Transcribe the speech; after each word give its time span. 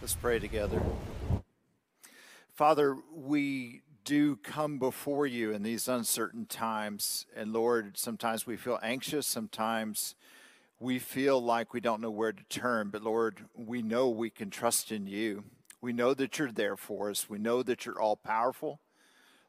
Let's 0.00 0.14
pray 0.14 0.38
together. 0.38 0.80
Father, 2.54 2.96
we 3.14 3.82
do 4.06 4.36
come 4.36 4.78
before 4.78 5.26
you 5.26 5.52
in 5.52 5.62
these 5.62 5.88
uncertain 5.88 6.46
times. 6.46 7.26
And 7.36 7.52
Lord, 7.52 7.98
sometimes 7.98 8.46
we 8.46 8.56
feel 8.56 8.78
anxious, 8.82 9.26
sometimes 9.26 10.14
we 10.78 10.98
feel 10.98 11.42
like 11.42 11.74
we 11.74 11.80
don't 11.80 12.00
know 12.00 12.10
where 12.10 12.32
to 12.32 12.42
turn. 12.48 12.88
But 12.88 13.02
Lord, 13.02 13.44
we 13.54 13.82
know 13.82 14.08
we 14.08 14.30
can 14.30 14.48
trust 14.48 14.90
in 14.90 15.06
you. 15.06 15.44
We 15.82 15.92
know 15.92 16.14
that 16.14 16.38
you're 16.38 16.50
there 16.50 16.78
for 16.78 17.10
us, 17.10 17.28
we 17.28 17.38
know 17.38 17.62
that 17.62 17.84
you're 17.84 18.00
all 18.00 18.16
powerful. 18.16 18.80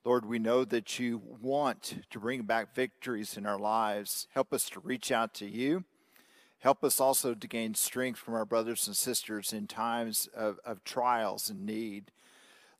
Lord, 0.03 0.25
we 0.25 0.37
know 0.37 0.65
that 0.65 0.99
you 0.99 1.21
want 1.39 1.99
to 2.09 2.19
bring 2.19 2.41
back 2.41 2.75
victories 2.75 3.37
in 3.37 3.45
our 3.45 3.59
lives. 3.59 4.27
Help 4.33 4.51
us 4.51 4.69
to 4.71 4.81
reach 4.81 5.13
out 5.13 5.33
to 5.35 5.45
you. 5.45 5.85
Help 6.61 6.83
us 6.83 7.01
also 7.01 7.33
to 7.33 7.47
gain 7.47 7.73
strength 7.73 8.19
from 8.19 8.35
our 8.35 8.45
brothers 8.45 8.85
and 8.85 8.95
sisters 8.95 9.51
in 9.51 9.65
times 9.65 10.29
of, 10.35 10.59
of 10.63 10.83
trials 10.83 11.49
and 11.49 11.65
need. 11.65 12.11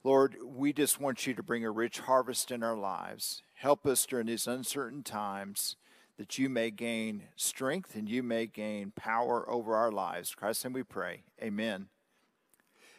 Lord, 0.04 0.38
we 0.46 0.72
just 0.72 1.02
want 1.02 1.26
you 1.26 1.34
to 1.34 1.42
bring 1.42 1.66
a 1.66 1.72
rich 1.72 2.00
harvest 2.02 2.52
in 2.52 2.62
our 2.62 2.78
lives. 2.78 3.42
Help 3.56 3.88
us 3.88 4.06
during 4.06 4.28
these 4.28 4.46
uncertain 4.46 5.02
times 5.02 5.78
that 6.20 6.38
you 6.38 6.48
may 6.48 6.70
gain 6.70 7.24
strength 7.36 7.96
and 7.96 8.08
you 8.08 8.22
may 8.22 8.46
gain 8.46 8.92
power 8.96 9.50
over 9.50 9.76
our 9.76 9.92
lives. 9.92 10.36
Christ, 10.36 10.64
and 10.64 10.76
we 10.76 10.84
pray. 10.84 11.24
Amen. 11.42 11.88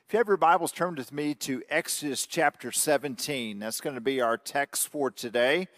If 0.09 0.12
you 0.12 0.18
have 0.18 0.26
your 0.26 0.37
Bibles, 0.37 0.73
turn 0.73 0.96
with 0.96 1.12
me 1.12 1.32
to 1.34 1.62
Exodus 1.70 2.26
chapter 2.26 2.73
17. 2.73 3.60
That's 3.60 3.80
going 3.80 3.95
to 3.95 4.01
be 4.01 4.20
our 4.20 4.37
text 4.37 4.88
for 4.88 5.12
today. 5.12 5.68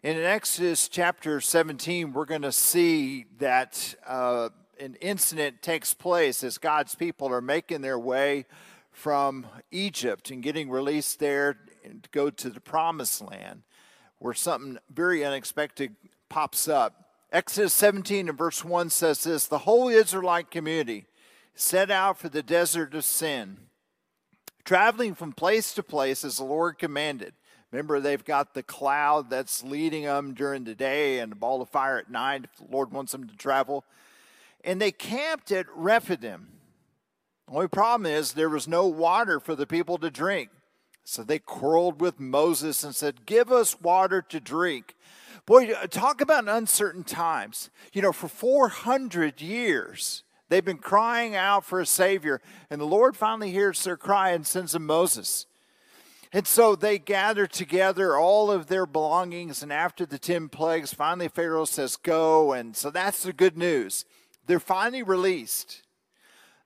In 0.00 0.16
Exodus 0.16 0.88
chapter 0.88 1.40
17, 1.40 2.12
we're 2.12 2.24
going 2.24 2.42
to 2.42 2.52
see 2.52 3.26
that 3.38 3.96
uh, 4.06 4.50
an 4.78 4.94
incident 5.00 5.60
takes 5.60 5.92
place 5.92 6.44
as 6.44 6.56
God's 6.56 6.94
people 6.94 7.26
are 7.32 7.40
making 7.40 7.80
their 7.80 7.98
way 7.98 8.46
from 8.92 9.44
Egypt 9.72 10.30
and 10.30 10.40
getting 10.40 10.70
released 10.70 11.18
there 11.18 11.54
to 11.82 12.10
go 12.12 12.30
to 12.30 12.48
the 12.48 12.60
promised 12.60 13.22
land, 13.22 13.62
where 14.20 14.34
something 14.34 14.78
very 14.88 15.24
unexpected 15.24 15.96
pops 16.28 16.68
up. 16.68 17.08
Exodus 17.32 17.74
17 17.74 18.28
and 18.28 18.38
verse 18.38 18.64
1 18.64 18.90
says 18.90 19.24
this 19.24 19.48
The 19.48 19.58
whole 19.58 19.88
Israelite 19.88 20.52
community 20.52 21.06
set 21.56 21.90
out 21.90 22.20
for 22.20 22.28
the 22.28 22.44
desert 22.44 22.94
of 22.94 23.04
sin, 23.04 23.56
traveling 24.64 25.16
from 25.16 25.32
place 25.32 25.74
to 25.74 25.82
place 25.82 26.24
as 26.24 26.36
the 26.36 26.44
Lord 26.44 26.78
commanded. 26.78 27.34
Remember, 27.70 28.00
they've 28.00 28.24
got 28.24 28.54
the 28.54 28.62
cloud 28.62 29.28
that's 29.28 29.62
leading 29.62 30.04
them 30.04 30.32
during 30.32 30.64
the 30.64 30.74
day 30.74 31.18
and 31.18 31.30
the 31.30 31.36
ball 31.36 31.60
of 31.60 31.68
fire 31.68 31.98
at 31.98 32.10
night 32.10 32.44
if 32.44 32.56
the 32.56 32.72
Lord 32.72 32.92
wants 32.92 33.12
them 33.12 33.26
to 33.26 33.36
travel. 33.36 33.84
And 34.64 34.80
they 34.80 34.90
camped 34.90 35.52
at 35.52 35.66
Rephidim. 35.74 36.48
The 37.46 37.54
only 37.54 37.68
problem 37.68 38.06
is 38.06 38.32
there 38.32 38.48
was 38.48 38.66
no 38.68 38.86
water 38.86 39.38
for 39.38 39.54
the 39.54 39.66
people 39.66 39.98
to 39.98 40.10
drink. 40.10 40.50
So 41.04 41.22
they 41.22 41.38
quarreled 41.38 42.00
with 42.00 42.20
Moses 42.20 42.84
and 42.84 42.94
said, 42.94 43.24
Give 43.24 43.50
us 43.50 43.80
water 43.80 44.20
to 44.28 44.40
drink. 44.40 44.94
Boy, 45.46 45.72
uh, 45.72 45.86
talk 45.86 46.20
about 46.20 46.46
uncertain 46.46 47.04
times. 47.04 47.70
You 47.94 48.02
know, 48.02 48.12
for 48.12 48.28
400 48.28 49.40
years, 49.40 50.22
they've 50.50 50.64
been 50.64 50.76
crying 50.76 51.34
out 51.34 51.64
for 51.64 51.80
a 51.80 51.86
Savior, 51.86 52.42
and 52.68 52.78
the 52.78 52.84
Lord 52.84 53.16
finally 53.16 53.50
hears 53.50 53.82
their 53.82 53.96
cry 53.96 54.30
and 54.30 54.46
sends 54.46 54.72
them 54.72 54.84
Moses. 54.84 55.46
And 56.32 56.46
so 56.46 56.76
they 56.76 56.98
gather 56.98 57.46
together 57.46 58.16
all 58.16 58.50
of 58.50 58.66
their 58.66 58.84
belongings, 58.84 59.62
and 59.62 59.72
after 59.72 60.04
the 60.04 60.18
10 60.18 60.50
plagues, 60.50 60.92
finally 60.92 61.28
Pharaoh 61.28 61.64
says, 61.64 61.96
Go. 61.96 62.52
And 62.52 62.76
so 62.76 62.90
that's 62.90 63.22
the 63.22 63.32
good 63.32 63.56
news. 63.56 64.04
They're 64.46 64.60
finally 64.60 65.02
released. 65.02 65.82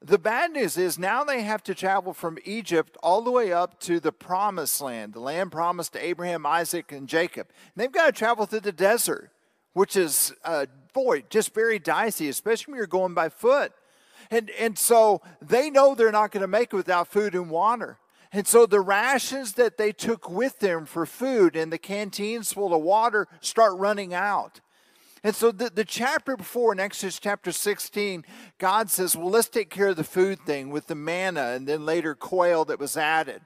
The 0.04 0.18
bad 0.18 0.50
news 0.50 0.76
is 0.76 0.98
now 0.98 1.22
they 1.22 1.42
have 1.42 1.62
to 1.64 1.76
travel 1.76 2.12
from 2.12 2.38
Egypt 2.44 2.96
all 3.04 3.22
the 3.22 3.30
way 3.30 3.52
up 3.52 3.78
to 3.80 4.00
the 4.00 4.10
promised 4.10 4.80
land, 4.80 5.12
the 5.12 5.20
land 5.20 5.52
promised 5.52 5.92
to 5.92 6.04
Abraham, 6.04 6.44
Isaac, 6.44 6.90
and 6.90 7.08
Jacob. 7.08 7.46
And 7.48 7.82
they've 7.82 7.92
got 7.92 8.06
to 8.06 8.12
travel 8.12 8.46
through 8.46 8.60
the 8.60 8.72
desert, 8.72 9.30
which 9.74 9.94
is, 9.94 10.32
uh, 10.44 10.66
boy, 10.92 11.22
just 11.30 11.54
very 11.54 11.78
dicey, 11.78 12.28
especially 12.28 12.72
when 12.72 12.78
you're 12.78 12.88
going 12.88 13.14
by 13.14 13.28
foot. 13.28 13.72
And, 14.28 14.50
and 14.58 14.76
so 14.76 15.22
they 15.40 15.70
know 15.70 15.94
they're 15.94 16.10
not 16.10 16.32
going 16.32 16.40
to 16.40 16.48
make 16.48 16.72
it 16.72 16.76
without 16.76 17.06
food 17.06 17.34
and 17.34 17.48
water. 17.48 17.98
And 18.32 18.46
so 18.46 18.64
the 18.64 18.80
rations 18.80 19.52
that 19.54 19.76
they 19.76 19.92
took 19.92 20.30
with 20.30 20.58
them 20.60 20.86
for 20.86 21.04
food 21.04 21.54
and 21.54 21.70
the 21.70 21.78
canteens 21.78 22.52
full 22.52 22.74
of 22.74 22.82
water 22.82 23.28
start 23.40 23.78
running 23.78 24.14
out. 24.14 24.60
And 25.22 25.36
so 25.36 25.52
the, 25.52 25.70
the 25.70 25.84
chapter 25.84 26.36
before 26.36 26.72
in 26.72 26.80
Exodus 26.80 27.20
chapter 27.20 27.52
16, 27.52 28.24
God 28.58 28.90
says, 28.90 29.14
well, 29.14 29.30
let's 29.30 29.48
take 29.48 29.70
care 29.70 29.88
of 29.88 29.96
the 29.96 30.02
food 30.02 30.40
thing 30.40 30.70
with 30.70 30.88
the 30.88 30.94
manna 30.94 31.50
and 31.50 31.68
then 31.68 31.86
later 31.86 32.14
quail 32.14 32.64
that 32.64 32.80
was 32.80 32.96
added. 32.96 33.42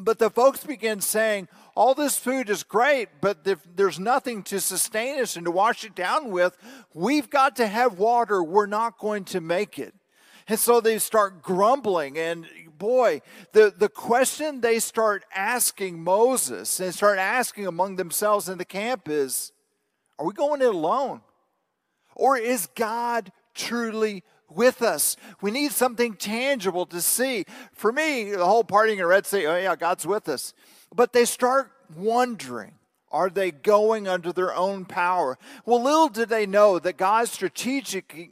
But 0.00 0.20
the 0.20 0.30
folks 0.30 0.64
begin 0.64 1.00
saying, 1.00 1.48
all 1.74 1.94
this 1.94 2.16
food 2.16 2.48
is 2.48 2.62
great, 2.62 3.08
but 3.20 3.40
if 3.44 3.58
there's 3.74 3.98
nothing 3.98 4.42
to 4.44 4.60
sustain 4.60 5.20
us 5.20 5.36
and 5.36 5.44
to 5.44 5.50
wash 5.50 5.84
it 5.84 5.96
down 5.96 6.30
with, 6.30 6.56
we've 6.94 7.28
got 7.28 7.56
to 7.56 7.66
have 7.66 7.98
water. 7.98 8.42
We're 8.42 8.66
not 8.66 8.98
going 8.98 9.24
to 9.26 9.40
make 9.40 9.78
it. 9.78 9.94
And 10.46 10.58
so 10.58 10.80
they 10.80 10.98
start 10.98 11.42
grumbling. 11.42 12.16
And 12.16 12.46
boy, 12.80 13.20
the, 13.52 13.72
the 13.76 13.88
question 13.88 14.60
they 14.60 14.80
start 14.80 15.24
asking 15.32 16.02
Moses 16.02 16.80
and 16.80 16.92
start 16.92 17.20
asking 17.20 17.68
among 17.68 17.94
themselves 17.94 18.48
in 18.48 18.58
the 18.58 18.64
camp 18.64 19.08
is 19.08 19.52
Are 20.18 20.26
we 20.26 20.32
going 20.32 20.62
it 20.62 20.74
alone? 20.74 21.20
Or 22.16 22.36
is 22.36 22.66
God 22.74 23.30
truly 23.54 24.24
with 24.48 24.82
us? 24.82 25.16
We 25.40 25.52
need 25.52 25.70
something 25.70 26.14
tangible 26.14 26.86
to 26.86 27.00
see. 27.00 27.44
For 27.72 27.92
me, 27.92 28.32
the 28.32 28.44
whole 28.44 28.64
partying 28.64 28.98
in 28.98 29.06
Red 29.06 29.26
Sea, 29.26 29.46
oh 29.46 29.56
yeah, 29.56 29.76
God's 29.76 30.06
with 30.06 30.28
us. 30.28 30.52
But 30.92 31.12
they 31.12 31.24
start 31.24 31.70
wondering. 31.94 32.72
Are 33.12 33.28
they 33.28 33.50
going 33.50 34.06
under 34.06 34.32
their 34.32 34.54
own 34.54 34.84
power? 34.84 35.36
Well, 35.66 35.82
little 35.82 36.08
did 36.08 36.28
they 36.28 36.46
know 36.46 36.78
that 36.78 36.96
God 36.96 37.28
strategically 37.28 38.30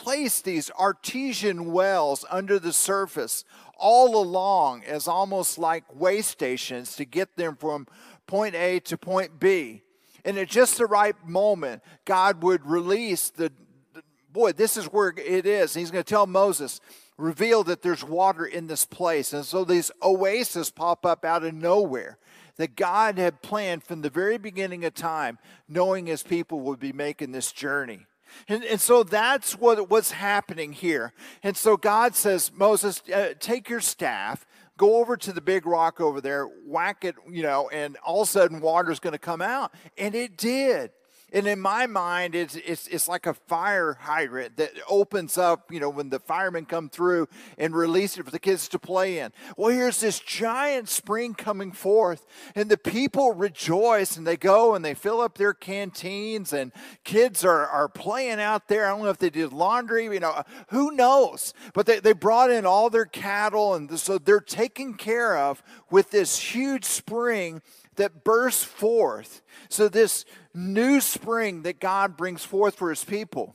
placed 0.00 0.44
these 0.44 0.70
artesian 0.78 1.72
wells 1.72 2.24
under 2.30 2.58
the 2.58 2.72
surface 2.72 3.44
all 3.76 4.16
along 4.16 4.82
as 4.84 5.06
almost 5.06 5.58
like 5.58 5.84
way 5.94 6.22
stations 6.22 6.96
to 6.96 7.04
get 7.04 7.36
them 7.36 7.54
from 7.54 7.86
point 8.26 8.54
A 8.54 8.80
to 8.80 8.96
point 8.96 9.38
B. 9.38 9.82
And 10.24 10.38
at 10.38 10.48
just 10.48 10.78
the 10.78 10.86
right 10.86 11.14
moment, 11.26 11.82
God 12.06 12.42
would 12.42 12.64
release 12.64 13.28
the, 13.28 13.52
the 13.92 14.02
boy, 14.32 14.52
this 14.52 14.78
is 14.78 14.86
where 14.86 15.12
it 15.16 15.44
is. 15.44 15.74
he's 15.74 15.90
going 15.90 16.04
to 16.04 16.08
tell 16.08 16.26
Moses, 16.26 16.80
reveal 17.18 17.62
that 17.64 17.82
there's 17.82 18.02
water 18.02 18.46
in 18.46 18.68
this 18.68 18.86
place. 18.86 19.34
And 19.34 19.44
so 19.44 19.64
these 19.64 19.90
oases 20.02 20.70
pop 20.70 21.04
up 21.04 21.26
out 21.26 21.44
of 21.44 21.52
nowhere 21.52 22.16
that 22.56 22.74
God 22.74 23.18
had 23.18 23.42
planned 23.42 23.84
from 23.84 24.00
the 24.00 24.10
very 24.10 24.38
beginning 24.38 24.84
of 24.86 24.94
time, 24.94 25.38
knowing 25.68 26.06
his 26.06 26.22
people 26.22 26.60
would 26.60 26.80
be 26.80 26.92
making 26.92 27.32
this 27.32 27.52
journey. 27.52 28.06
And, 28.48 28.64
and 28.64 28.80
so 28.80 29.02
that's 29.02 29.58
what 29.58 29.90
was 29.90 30.12
happening 30.12 30.72
here. 30.72 31.12
And 31.42 31.56
so 31.56 31.76
God 31.76 32.14
says, 32.14 32.50
Moses, 32.54 33.02
uh, 33.14 33.34
take 33.38 33.68
your 33.68 33.80
staff, 33.80 34.46
go 34.76 34.96
over 34.96 35.16
to 35.16 35.32
the 35.32 35.40
big 35.40 35.66
rock 35.66 36.00
over 36.00 36.20
there, 36.20 36.46
whack 36.66 37.04
it, 37.04 37.14
you 37.28 37.42
know, 37.42 37.68
and 37.70 37.96
all 37.98 38.22
of 38.22 38.28
a 38.28 38.30
sudden 38.30 38.60
water's 38.60 39.00
going 39.00 39.12
to 39.12 39.18
come 39.18 39.42
out. 39.42 39.72
And 39.98 40.14
it 40.14 40.36
did. 40.36 40.90
And 41.32 41.46
in 41.46 41.60
my 41.60 41.86
mind, 41.86 42.34
it's, 42.34 42.56
it's, 42.56 42.86
it's 42.88 43.08
like 43.08 43.26
a 43.26 43.34
fire 43.34 43.98
hydrant 44.00 44.56
that 44.56 44.72
opens 44.88 45.38
up, 45.38 45.70
you 45.70 45.80
know, 45.80 45.88
when 45.88 46.10
the 46.10 46.18
firemen 46.18 46.66
come 46.66 46.88
through 46.88 47.28
and 47.58 47.74
release 47.74 48.18
it 48.18 48.24
for 48.24 48.30
the 48.30 48.38
kids 48.38 48.68
to 48.68 48.78
play 48.78 49.18
in. 49.18 49.32
Well, 49.56 49.70
here's 49.70 50.00
this 50.00 50.18
giant 50.18 50.88
spring 50.88 51.34
coming 51.34 51.72
forth, 51.72 52.26
and 52.54 52.70
the 52.70 52.78
people 52.78 53.32
rejoice 53.32 54.16
and 54.16 54.26
they 54.26 54.36
go 54.36 54.74
and 54.74 54.84
they 54.84 54.94
fill 54.94 55.20
up 55.20 55.38
their 55.38 55.54
canteens, 55.54 56.52
and 56.52 56.72
kids 57.04 57.44
are, 57.44 57.66
are 57.66 57.88
playing 57.88 58.40
out 58.40 58.68
there. 58.68 58.86
I 58.86 58.90
don't 58.90 59.02
know 59.02 59.10
if 59.10 59.18
they 59.18 59.30
did 59.30 59.52
laundry, 59.52 60.04
you 60.04 60.20
know, 60.20 60.42
who 60.68 60.90
knows? 60.92 61.54
But 61.74 61.86
they, 61.86 62.00
they 62.00 62.12
brought 62.12 62.50
in 62.50 62.66
all 62.66 62.90
their 62.90 63.06
cattle, 63.06 63.74
and 63.74 63.98
so 63.98 64.18
they're 64.18 64.40
taken 64.40 64.94
care 64.94 65.36
of 65.36 65.62
with 65.90 66.10
this 66.10 66.38
huge 66.38 66.84
spring 66.84 67.62
that 68.00 68.24
bursts 68.24 68.64
forth. 68.64 69.42
So, 69.68 69.88
this 69.88 70.24
new 70.54 71.00
spring 71.02 71.62
that 71.62 71.80
God 71.80 72.16
brings 72.16 72.42
forth 72.42 72.74
for 72.74 72.88
his 72.88 73.04
people. 73.04 73.54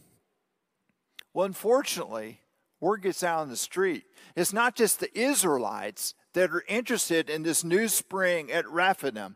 Well, 1.34 1.48
unfortunately, 1.48 2.42
word 2.80 3.02
gets 3.02 3.24
out 3.24 3.40
on 3.40 3.50
the 3.50 3.58
street. 3.58 4.04
It's 4.36 4.54
not 4.54 4.76
just 4.76 5.00
the 5.00 5.20
Israelites 5.20 6.14
that 6.34 6.52
are 6.52 6.64
interested 6.68 7.28
in 7.28 7.42
this 7.42 7.64
new 7.64 7.88
spring 7.88 8.52
at 8.52 8.70
Rephidim. 8.70 9.36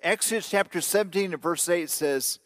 Exodus 0.00 0.48
chapter 0.48 0.80
17 0.80 1.32
and 1.32 1.42
verse 1.42 1.68
8 1.68 1.90
says, 1.90 2.38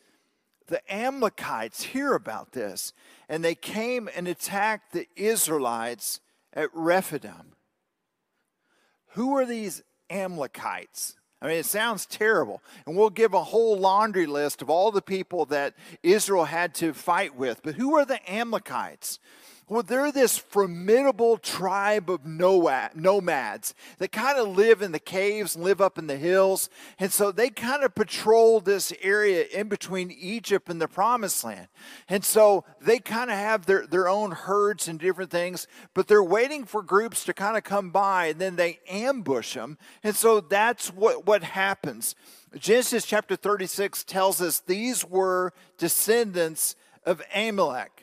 The 0.69 0.81
Amalekites 0.93 1.83
hear 1.83 2.15
about 2.15 2.53
this, 2.53 2.95
and 3.29 3.45
they 3.45 3.55
came 3.55 4.09
and 4.17 4.27
attacked 4.27 4.93
the 4.93 5.07
Israelites 5.17 6.21
at 6.55 6.71
Rephidim. 6.73 7.57
Who 9.11 9.37
are 9.37 9.45
these 9.45 9.83
Amalekites? 10.09 11.17
I 11.43 11.47
mean, 11.47 11.57
it 11.57 11.67
sounds 11.67 12.05
terrible. 12.07 12.63
And 12.87 12.97
we'll 12.97 13.11
give 13.11 13.33
a 13.33 13.45
whole 13.45 13.79
laundry 13.79 14.27
list 14.27 14.61
of 14.61 14.69
all 14.69 14.91
the 14.91 15.03
people 15.03 15.47
that 15.47 15.75
Israel 16.03 16.45
had 16.45 16.75
to 16.77 16.93
fight 16.93 17.35
with. 17.35 17.63
But 17.63 17.77
who 17.77 17.97
are 17.97 18.05
the 18.05 18.21
Amalekites? 18.31 19.19
Well, 19.71 19.85
they're 19.85 20.11
this 20.11 20.37
formidable 20.37 21.37
tribe 21.37 22.11
of 22.11 22.27
nomads 22.27 23.73
that 23.99 24.11
kind 24.11 24.37
of 24.37 24.49
live 24.49 24.83
in 24.83 24.91
the 24.91 24.99
caves 24.99 25.55
and 25.55 25.63
live 25.63 25.81
up 25.81 25.97
in 25.97 26.09
the 26.09 26.17
hills. 26.17 26.69
And 26.99 27.13
so 27.13 27.31
they 27.31 27.51
kind 27.51 27.85
of 27.85 27.95
patrol 27.95 28.59
this 28.59 28.93
area 29.01 29.45
in 29.45 29.69
between 29.69 30.11
Egypt 30.11 30.69
and 30.69 30.81
the 30.81 30.89
promised 30.89 31.45
land. 31.45 31.69
And 32.09 32.25
so 32.25 32.65
they 32.81 32.99
kind 32.99 33.31
of 33.31 33.37
have 33.37 33.67
their, 33.67 33.87
their 33.87 34.09
own 34.09 34.33
herds 34.33 34.89
and 34.89 34.99
different 34.99 35.31
things, 35.31 35.69
but 35.95 36.09
they're 36.09 36.21
waiting 36.21 36.65
for 36.65 36.83
groups 36.83 37.23
to 37.27 37.33
kind 37.33 37.57
of 37.57 37.63
come 37.63 37.91
by 37.91 38.27
and 38.27 38.41
then 38.41 38.57
they 38.57 38.81
ambush 38.89 39.55
them. 39.55 39.79
And 40.03 40.17
so 40.17 40.41
that's 40.41 40.93
what, 40.93 41.27
what 41.27 41.45
happens. 41.45 42.17
Genesis 42.59 43.07
chapter 43.07 43.37
36 43.37 44.03
tells 44.03 44.41
us 44.41 44.59
these 44.59 45.05
were 45.05 45.53
descendants 45.79 46.75
of 47.07 47.23
Amalek. 47.33 48.00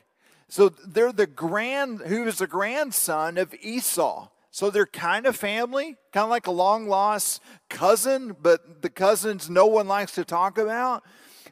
So 0.50 0.70
they're 0.70 1.12
the 1.12 1.28
grand, 1.28 2.02
who 2.02 2.26
is 2.26 2.38
the 2.38 2.48
grandson 2.48 3.38
of 3.38 3.54
Esau. 3.62 4.30
So 4.50 4.70
they're 4.70 4.86
kind 4.86 5.26
of 5.26 5.36
family, 5.36 5.98
kind 6.12 6.24
of 6.24 6.30
like 6.30 6.48
a 6.48 6.52
long 6.52 6.88
lost 6.88 7.44
cousin, 7.70 8.36
but 8.42 8.82
the 8.82 8.90
cousins 8.90 9.50
no 9.50 9.68
one 9.68 9.88
likes 9.88 10.14
to 10.14 10.26
talk 10.26 10.58
about. 10.58 11.04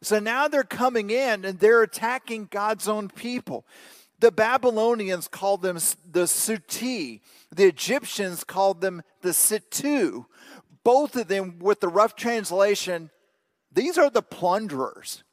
So 0.01 0.19
now 0.19 0.47
they're 0.47 0.63
coming 0.63 1.09
in 1.09 1.45
and 1.45 1.59
they're 1.59 1.83
attacking 1.83 2.47
God's 2.49 2.87
own 2.87 3.09
people. 3.09 3.65
The 4.19 4.31
Babylonians 4.31 5.27
called 5.27 5.61
them 5.61 5.75
the 5.75 6.23
Suti. 6.23 7.21
The 7.53 7.65
Egyptians 7.65 8.43
called 8.43 8.81
them 8.81 9.03
the 9.21 9.33
Situ. 9.33 10.25
Both 10.83 11.15
of 11.15 11.27
them, 11.27 11.59
with 11.59 11.81
the 11.81 11.89
rough 11.89 12.15
translation, 12.15 13.09
these 13.71 13.97
are 13.97 14.09
the 14.09 14.21
plunderers. 14.21 15.23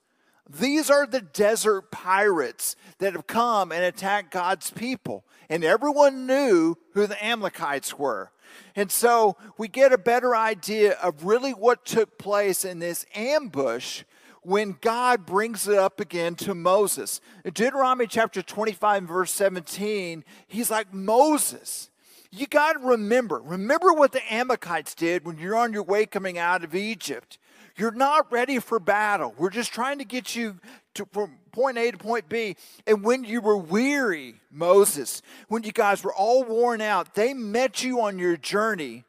These 0.49 0.91
are 0.91 1.07
the 1.07 1.21
desert 1.21 1.91
pirates 1.91 2.77
that 2.99 3.15
have 3.15 3.27
come 3.27 3.73
and 3.73 3.85
attacked 3.85 4.31
God's 4.31 4.71
people. 4.71 5.25
And 5.49 5.65
everyone 5.65 6.27
knew 6.27 6.77
who 6.93 7.07
the 7.07 7.23
Amalekites 7.25 7.99
were. 7.99 8.31
And 8.75 8.91
so 8.91 9.37
we 9.57 9.69
get 9.69 9.93
a 9.93 9.99
better 9.99 10.35
idea 10.37 10.93
of 10.95 11.25
really 11.25 11.53
what 11.53 11.85
took 11.85 12.19
place 12.19 12.65
in 12.65 12.79
this 12.79 13.07
ambush 13.15 14.03
when 14.43 14.77
God 14.81 15.25
brings 15.25 15.69
it 15.69 15.79
up 15.79 16.01
again 16.01 16.35
to 16.37 16.55
Moses. 16.55 17.21
In 17.45 17.53
Deuteronomy 17.53 18.07
chapter 18.07 18.43
25, 18.43 19.05
verse 19.05 19.33
17, 19.33 20.25
he's 20.49 20.71
like, 20.71 20.93
Moses, 20.93 21.91
you 22.31 22.47
got 22.47 22.73
to 22.73 22.79
remember, 22.81 23.41
remember 23.41 23.93
what 23.93 24.13
the 24.13 24.33
Amalekites 24.33 24.95
did 24.95 25.25
when 25.25 25.39
you're 25.39 25.57
on 25.57 25.73
your 25.73 25.85
way 25.85 26.07
coming 26.07 26.39
out 26.39 26.65
of 26.65 26.75
Egypt. 26.75 27.39
You're 27.77 27.91
not 27.93 28.31
ready 28.31 28.59
for 28.59 28.79
battle. 28.79 29.35
We're 29.39 29.51
just 29.51 29.73
trying 29.73 29.99
to 29.99 30.05
get 30.05 30.37
you 30.37 30.59
to, 30.95 31.07
from 31.13 31.39
point 31.53 31.79
A 31.79 31.91
to 31.91 31.99
point 31.99 32.29
B. 32.29 32.57
And 32.87 33.03
when 33.03 33.25
you 33.25 33.41
were 33.41 33.57
weary, 33.57 34.35
Moses, 34.51 35.23
when 35.49 35.63
you 35.63 35.73
guys 35.73 36.05
were 36.05 36.15
all 36.15 36.45
worn 36.45 36.81
out, 36.81 37.15
they 37.15 37.35
met 37.35 37.83
you 37.83 38.01
on 38.01 38.19
your 38.19 38.37
journey. 38.37 39.05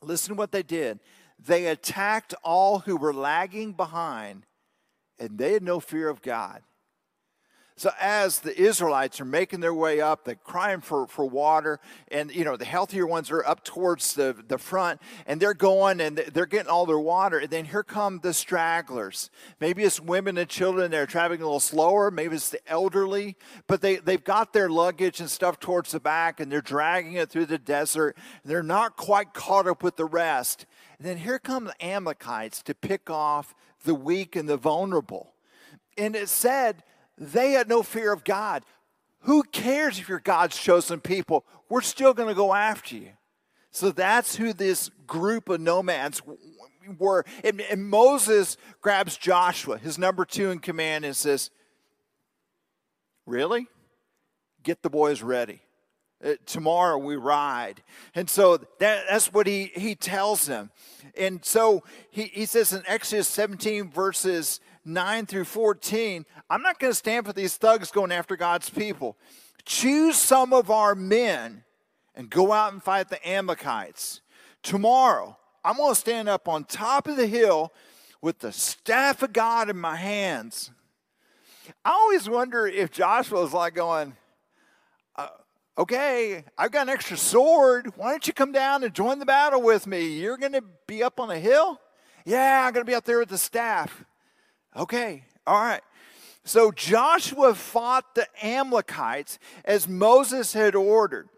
Listen 0.00 0.34
to 0.34 0.38
what 0.38 0.52
they 0.52 0.62
did. 0.62 1.00
They 1.44 1.66
attacked 1.66 2.34
all 2.44 2.80
who 2.80 2.96
were 2.96 3.12
lagging 3.12 3.72
behind, 3.72 4.46
and 5.18 5.38
they 5.38 5.52
had 5.52 5.62
no 5.62 5.80
fear 5.80 6.08
of 6.08 6.22
God. 6.22 6.62
So 7.76 7.90
as 8.00 8.40
the 8.40 8.56
Israelites 8.60 9.20
are 9.20 9.24
making 9.24 9.60
their 9.60 9.74
way 9.74 10.00
up, 10.00 10.24
they're 10.24 10.34
crying 10.34 10.80
for, 10.80 11.06
for 11.06 11.24
water, 11.24 11.80
and 12.08 12.34
you 12.34 12.44
know 12.44 12.56
the 12.56 12.64
healthier 12.64 13.06
ones 13.06 13.30
are 13.30 13.44
up 13.44 13.64
towards 13.64 14.14
the, 14.14 14.36
the 14.46 14.58
front, 14.58 15.00
and 15.26 15.40
they're 15.40 15.54
going 15.54 16.00
and 16.00 16.16
they're 16.16 16.46
getting 16.46 16.70
all 16.70 16.86
their 16.86 16.98
water. 16.98 17.38
And 17.38 17.50
then 17.50 17.64
here 17.64 17.82
come 17.82 18.20
the 18.22 18.34
stragglers. 18.34 19.30
Maybe 19.60 19.84
it's 19.84 20.00
women 20.00 20.36
and 20.38 20.48
children 20.48 20.90
that 20.90 21.00
are 21.00 21.06
traveling 21.06 21.40
a 21.40 21.44
little 21.44 21.60
slower. 21.60 22.10
Maybe 22.10 22.36
it's 22.36 22.50
the 22.50 22.60
elderly, 22.70 23.36
but 23.66 23.80
they, 23.80 23.96
they've 23.96 24.22
got 24.22 24.52
their 24.52 24.68
luggage 24.68 25.20
and 25.20 25.30
stuff 25.30 25.58
towards 25.58 25.92
the 25.92 26.00
back, 26.00 26.40
and 26.40 26.52
they're 26.52 26.60
dragging 26.60 27.14
it 27.14 27.30
through 27.30 27.46
the 27.46 27.58
desert. 27.58 28.16
They're 28.44 28.62
not 28.62 28.96
quite 28.96 29.32
caught 29.32 29.66
up 29.66 29.82
with 29.82 29.96
the 29.96 30.04
rest. 30.04 30.66
And 30.98 31.06
then 31.06 31.16
here 31.16 31.38
come 31.38 31.64
the 31.64 31.84
Amalekites 31.84 32.62
to 32.64 32.74
pick 32.74 33.10
off 33.10 33.54
the 33.84 33.94
weak 33.94 34.36
and 34.36 34.48
the 34.48 34.56
vulnerable. 34.56 35.32
And 35.98 36.14
it 36.14 36.28
said 36.28 36.84
they 37.18 37.52
had 37.52 37.68
no 37.68 37.82
fear 37.82 38.12
of 38.12 38.24
God. 38.24 38.64
Who 39.20 39.42
cares 39.44 39.98
if 39.98 40.08
you're 40.08 40.20
God's 40.20 40.58
chosen 40.58 41.00
people? 41.00 41.44
We're 41.68 41.80
still 41.80 42.12
going 42.14 42.28
to 42.28 42.34
go 42.34 42.52
after 42.52 42.96
you. 42.96 43.10
So 43.70 43.90
that's 43.90 44.36
who 44.36 44.52
this 44.52 44.90
group 45.06 45.48
of 45.48 45.60
nomads 45.60 46.20
were. 46.98 47.24
And, 47.44 47.60
and, 47.62 47.88
Moses 47.88 48.56
grabs 48.80 49.16
Joshua, 49.16 49.78
his 49.78 49.98
number 49.98 50.24
two 50.24 50.50
in 50.50 50.58
command, 50.58 51.04
and 51.04 51.16
says, 51.16 51.50
Really? 53.24 53.68
Get 54.62 54.82
the 54.82 54.90
boys 54.90 55.22
ready. 55.22 55.62
Uh, 56.22 56.34
tomorrow 56.46 56.98
we 56.98 57.16
ride. 57.16 57.82
And 58.14 58.28
so 58.28 58.56
that, 58.56 59.04
that's 59.08 59.32
what 59.32 59.46
he, 59.46 59.72
he 59.74 59.94
tells 59.94 60.46
them. 60.46 60.70
And 61.16 61.44
so 61.44 61.82
he, 62.10 62.24
he 62.24 62.46
says 62.46 62.72
in 62.72 62.82
Exodus 62.86 63.26
17, 63.28 63.90
verses 63.90 64.60
9 64.84 65.26
through 65.26 65.44
14, 65.44 66.26
I'm 66.50 66.62
not 66.62 66.78
going 66.78 66.90
to 66.92 66.96
stand 66.96 67.26
for 67.26 67.32
these 67.32 67.56
thugs 67.56 67.90
going 67.90 68.12
after 68.12 68.36
God's 68.36 68.70
people. 68.70 69.16
Choose 69.64 70.16
some 70.16 70.52
of 70.52 70.70
our 70.70 70.94
men 70.94 71.64
and 72.14 72.28
go 72.28 72.52
out 72.52 72.72
and 72.72 72.82
fight 72.82 73.08
the 73.08 73.28
Amalekites. 73.28 74.20
Tomorrow, 74.62 75.36
I'm 75.64 75.76
going 75.76 75.94
to 75.94 76.00
stand 76.00 76.28
up 76.28 76.48
on 76.48 76.64
top 76.64 77.06
of 77.06 77.16
the 77.16 77.26
hill 77.26 77.72
with 78.20 78.40
the 78.40 78.52
staff 78.52 79.22
of 79.22 79.32
God 79.32 79.70
in 79.70 79.76
my 79.76 79.96
hands. 79.96 80.70
I 81.84 81.90
always 81.90 82.28
wonder 82.28 82.66
if 82.66 82.90
Joshua 82.90 83.40
was 83.40 83.52
like 83.52 83.74
going, 83.74 84.16
uh, 85.16 85.28
okay, 85.78 86.44
I've 86.58 86.72
got 86.72 86.88
an 86.88 86.92
extra 86.92 87.16
sword. 87.16 87.92
Why 87.96 88.10
don't 88.10 88.26
you 88.26 88.32
come 88.32 88.52
down 88.52 88.82
and 88.84 88.92
join 88.92 89.18
the 89.18 89.26
battle 89.26 89.62
with 89.62 89.86
me? 89.86 90.18
You're 90.20 90.36
going 90.36 90.52
to 90.52 90.64
be 90.86 91.02
up 91.02 91.20
on 91.20 91.30
a 91.30 91.38
hill? 91.38 91.80
Yeah, 92.24 92.66
I'm 92.66 92.72
going 92.72 92.84
to 92.84 92.90
be 92.90 92.94
up 92.94 93.04
there 93.04 93.18
with 93.18 93.28
the 93.28 93.38
staff. 93.38 94.04
Okay, 94.76 95.24
all 95.46 95.60
right. 95.60 95.82
So 96.44 96.72
Joshua 96.72 97.54
fought 97.54 98.14
the 98.14 98.26
Amalekites 98.42 99.38
as 99.64 99.88
Moses 99.88 100.52
had 100.52 100.74
ordered. 100.74 101.28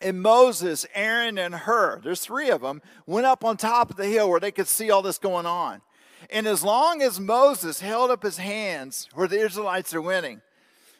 And 0.00 0.20
Moses, 0.20 0.84
Aaron, 0.94 1.38
and 1.38 1.54
Hur, 1.54 2.00
there's 2.02 2.20
three 2.20 2.50
of 2.50 2.60
them, 2.60 2.82
went 3.06 3.26
up 3.26 3.44
on 3.44 3.56
top 3.56 3.90
of 3.90 3.96
the 3.96 4.06
hill 4.06 4.28
where 4.28 4.40
they 4.40 4.50
could 4.50 4.66
see 4.66 4.90
all 4.90 5.02
this 5.02 5.18
going 5.18 5.46
on. 5.46 5.80
And 6.30 6.46
as 6.46 6.64
long 6.64 7.02
as 7.02 7.20
Moses 7.20 7.80
held 7.80 8.10
up 8.10 8.22
his 8.22 8.38
hands 8.38 9.08
where 9.14 9.28
the 9.28 9.38
Israelites 9.38 9.94
are 9.94 10.02
winning, 10.02 10.40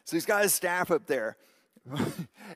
so 0.04 0.16
he's 0.16 0.26
got 0.26 0.42
his 0.42 0.54
staff 0.54 0.90
up 0.90 1.06
there. 1.06 1.36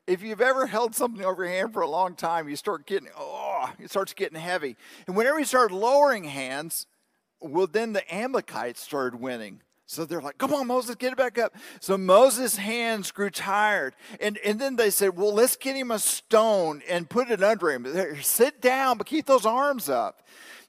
if 0.07 0.23
you've 0.23 0.41
ever 0.41 0.67
held 0.67 0.95
something 0.95 1.25
over 1.25 1.45
your 1.45 1.53
hand 1.53 1.73
for 1.73 1.83
a 1.83 1.89
long 1.89 2.15
time, 2.15 2.49
you 2.49 2.55
start 2.55 2.87
getting, 2.87 3.09
oh, 3.19 3.73
it 3.81 3.91
starts 3.91 4.13
getting 4.13 4.39
heavy. 4.39 4.77
And 5.07 5.17
whenever 5.17 5.39
you 5.39 5.45
start 5.45 5.73
lowering 5.73 6.25
hands, 6.25 6.87
well, 7.41 7.67
then 7.67 7.93
the 7.93 8.15
Amalekites 8.15 8.81
started 8.81 9.21
winning. 9.21 9.61
So 9.89 10.05
they're 10.05 10.21
like, 10.21 10.39
come 10.39 10.53
on, 10.53 10.67
Moses, 10.67 10.97
get 10.97 11.13
it 11.13 11.19
back 11.19 11.39
up. 11.39 11.55
So 11.81 11.97
Moses' 11.97 12.57
hands 12.57 13.13
grew 13.13 13.31
tired. 13.31 13.95
And, 14.21 14.37
and 14.39 14.59
then 14.59 14.75
they 14.75 14.91
said, 14.91 15.17
well, 15.17 15.33
let's 15.33 15.55
get 15.55 15.77
him 15.77 15.93
a 15.93 16.01
stone 16.01 16.83
and 16.89 17.09
put 17.09 17.31
it 17.31 17.43
under 17.43 17.71
him. 17.71 17.87
Sit 18.21 18.61
down, 18.61 18.99
but 18.99 19.07
keep 19.07 19.27
those 19.27 19.47
arms 19.47 19.89
up. 19.89 20.27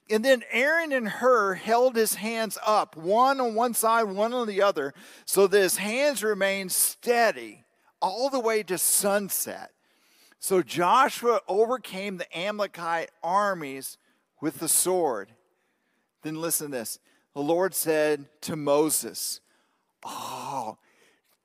And 0.10 0.24
then 0.24 0.44
Aaron 0.52 0.94
and 0.94 1.10
Hur 1.10 1.56
held 1.56 1.96
his 1.96 2.14
hands 2.14 2.58
up, 2.66 2.96
one 2.96 3.42
on 3.42 3.56
one 3.56 3.74
side, 3.74 4.04
one 4.04 4.34
on 4.34 4.48
the 4.48 4.62
other, 4.62 4.94
so 5.26 5.48
that 5.48 5.60
his 5.60 5.78
hands 5.78 6.24
remained 6.24 6.72
steady 6.72 7.66
all 8.00 8.30
the 8.30 8.40
way 8.40 8.64
to 8.64 8.78
sunset. 8.78 9.72
So 10.40 10.62
Joshua 10.62 11.42
overcame 11.48 12.18
the 12.18 12.38
Amalekite 12.38 13.10
armies 13.24 13.98
with 14.40 14.60
the 14.60 14.70
sword. 14.70 15.34
Then 16.24 16.42
listen 16.42 16.72
to 16.72 16.78
this. 16.78 17.00
The 17.34 17.42
Lord 17.42 17.74
said 17.76 18.26
to 18.42 18.56
Moses, 18.56 19.42
Oh, 20.04 20.78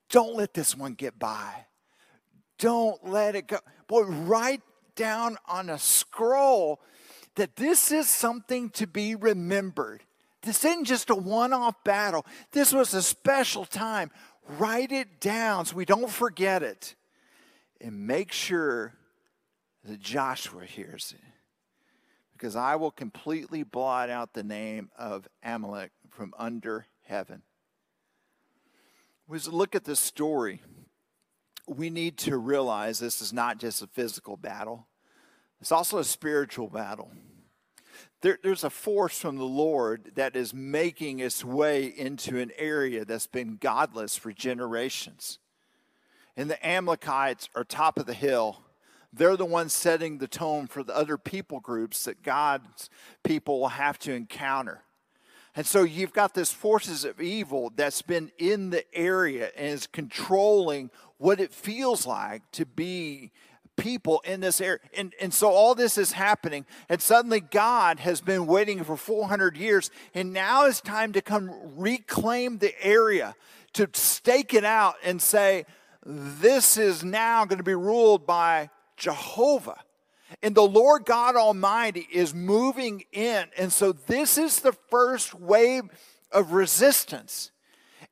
don't 0.09 0.37
let 0.37 0.55
this 0.55 0.77
one 0.77 0.95
get 0.95 1.19
by. 1.19 1.67
Don't 2.59 3.07
let 3.07 3.35
it 3.35 3.49
go. 3.49 3.59
Boy, 3.89 4.03
write 4.03 4.63
down 4.95 5.37
on 5.49 5.69
a 5.69 5.79
scroll 5.79 6.81
that 7.35 7.57
this 7.57 7.91
is 7.91 8.09
something 8.09 8.71
to 8.71 8.87
be 8.87 9.15
remembered. 9.15 10.03
This 10.43 10.65
isn't 10.65 10.85
just 10.85 11.11
a 11.11 11.15
one 11.15 11.53
off 11.53 11.83
battle, 11.85 12.27
this 12.53 12.73
was 12.73 12.95
a 12.95 13.03
special 13.03 13.65
time. 13.65 14.11
Write 14.59 14.91
it 14.91 15.21
down 15.21 15.67
so 15.67 15.77
we 15.77 15.85
don't 15.85 16.11
forget 16.11 16.63
it. 16.63 16.97
And 17.81 18.07
make 18.07 18.33
sure 18.33 18.95
that 19.85 20.01
Joshua 20.01 20.65
hears 20.65 21.15
it 21.17 21.32
because 22.43 22.57
I 22.57 22.75
will 22.75 22.91
completely 22.91 23.63
blot 23.63 24.11
out 24.11 24.33
the 24.33 24.43
name 24.43 24.91
of 24.99 25.29
Amalek 25.45 25.93
from 26.11 26.35
under 26.37 26.89
heaven. 27.05 27.43
We 29.29 29.39
look 29.39 29.77
at 29.77 29.85
this 29.85 30.01
story, 30.01 30.61
we 31.69 31.89
need 31.89 32.19
to 32.19 32.37
realize 32.37 32.99
this 32.99 33.23
is 33.23 33.33
not 33.33 33.59
just 33.59 33.81
a 33.81 33.87
physical 33.87 34.37
battle, 34.37 34.89
it's 35.61 35.71
also 35.71 35.99
a 35.99 36.05
spiritual 36.05 36.67
battle. 36.67 37.13
There, 38.23 38.41
there's 38.43 38.65
a 38.65 38.71
force 38.71 39.21
from 39.21 39.37
the 39.37 39.45
Lord 39.45 40.11
that 40.17 40.35
is 40.35 40.53
making 40.53 41.21
its 41.21 41.45
way 41.45 41.87
into 41.87 42.41
an 42.41 42.51
area 42.59 43.05
that's 43.05 43.29
been 43.29 43.57
godless 43.61 44.17
for 44.17 44.33
generations. 44.33 45.39
and 46.37 46.51
the 46.51 46.67
Amalekites 46.67 47.49
are 47.55 47.63
top 47.63 48.01
of 48.01 48.07
the 48.07 48.15
hill. 48.15 48.62
They're 49.13 49.37
the 49.37 49.45
ones 49.45 49.73
setting 49.73 50.19
the 50.19 50.29
tone 50.29 50.67
for 50.67 50.83
the 50.83 50.97
other 50.97 51.19
people 51.19 51.61
groups 51.61 52.05
that 52.05 52.23
God's 52.23 52.89
people 53.23 53.61
will 53.61 53.69
have 53.69 53.99
to 54.01 54.13
encounter. 54.13 54.83
And 55.55 55.67
so 55.67 55.83
you've 55.83 56.15
got 56.15 56.33
this 56.33 56.51
forces 56.51 57.05
of 57.05 57.21
evil 57.21 57.73
that's 57.77 58.01
been 58.01 58.33
in 58.39 58.71
the 58.71 58.85
area 58.95 59.51
and 59.55 59.69
is 59.69 59.87
controlling 59.87 60.91
what 61.19 61.41
it 61.41 61.53
feels 61.53 62.07
like 62.07 62.43
to 62.53 62.65
be 62.65 63.33
people 63.77 64.23
in 64.25 64.41
this 64.41 64.61
area. 64.61 64.79
And, 64.97 65.15
and 65.21 65.33
so 65.33 65.51
all 65.51 65.75
this 65.75 65.99
is 65.99 66.13
happening, 66.13 66.65
and 66.89 67.03
suddenly 67.03 67.41
God 67.41 68.01
has 68.01 68.21
been 68.21 68.47
waiting 68.47 68.83
for 68.85 68.97
400 68.97 69.57
years, 69.57 69.91
and 70.15 70.33
now 70.33 70.67
it's 70.67 70.81
time 70.81 71.13
to 71.13 71.23
come 71.23 71.51
reclaim 71.77 72.59
the 72.59 72.75
area, 72.83 73.35
to 73.75 73.89
stake 73.93 74.55
it 74.55 74.65
out 74.65 74.95
and 75.05 75.21
say, 75.21 75.67
this 76.05 76.77
is 76.77 77.05
now 77.05 77.45
going 77.45 77.59
to 77.59 77.65
be 77.65 77.75
ruled 77.75 78.27
by 78.27 78.71
Jehovah. 79.03 79.81
And 80.43 80.55
the 80.55 80.63
Lord 80.63 81.05
God 81.05 81.35
Almighty 81.35 82.07
is 82.11 82.33
moving 82.33 83.05
in. 83.13 83.47
And 83.59 83.73
so 83.73 83.93
this 83.93 84.39
is 84.39 84.61
the 84.61 84.73
first 84.73 85.35
wave 85.35 85.83
of 86.31 86.53
resistance. 86.53 87.51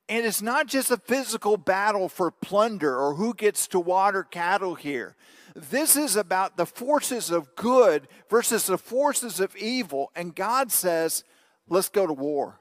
And 0.09 0.25
it's 0.25 0.41
not 0.41 0.67
just 0.67 0.91
a 0.91 0.97
physical 0.97 1.55
battle 1.55 2.09
for 2.09 2.29
plunder 2.29 2.99
or 2.99 3.15
who 3.15 3.33
gets 3.33 3.67
to 3.69 3.79
water 3.79 4.23
cattle 4.23 4.75
here. 4.75 5.15
This 5.55 5.95
is 5.95 6.17
about 6.17 6.57
the 6.57 6.65
forces 6.65 7.31
of 7.31 7.55
good 7.55 8.09
versus 8.29 8.67
the 8.67 8.77
forces 8.77 9.39
of 9.39 9.55
evil. 9.55 10.11
And 10.13 10.35
God 10.35 10.73
says, 10.73 11.23
let's 11.69 11.89
go 11.89 12.05
to 12.05 12.13
war. 12.13 12.59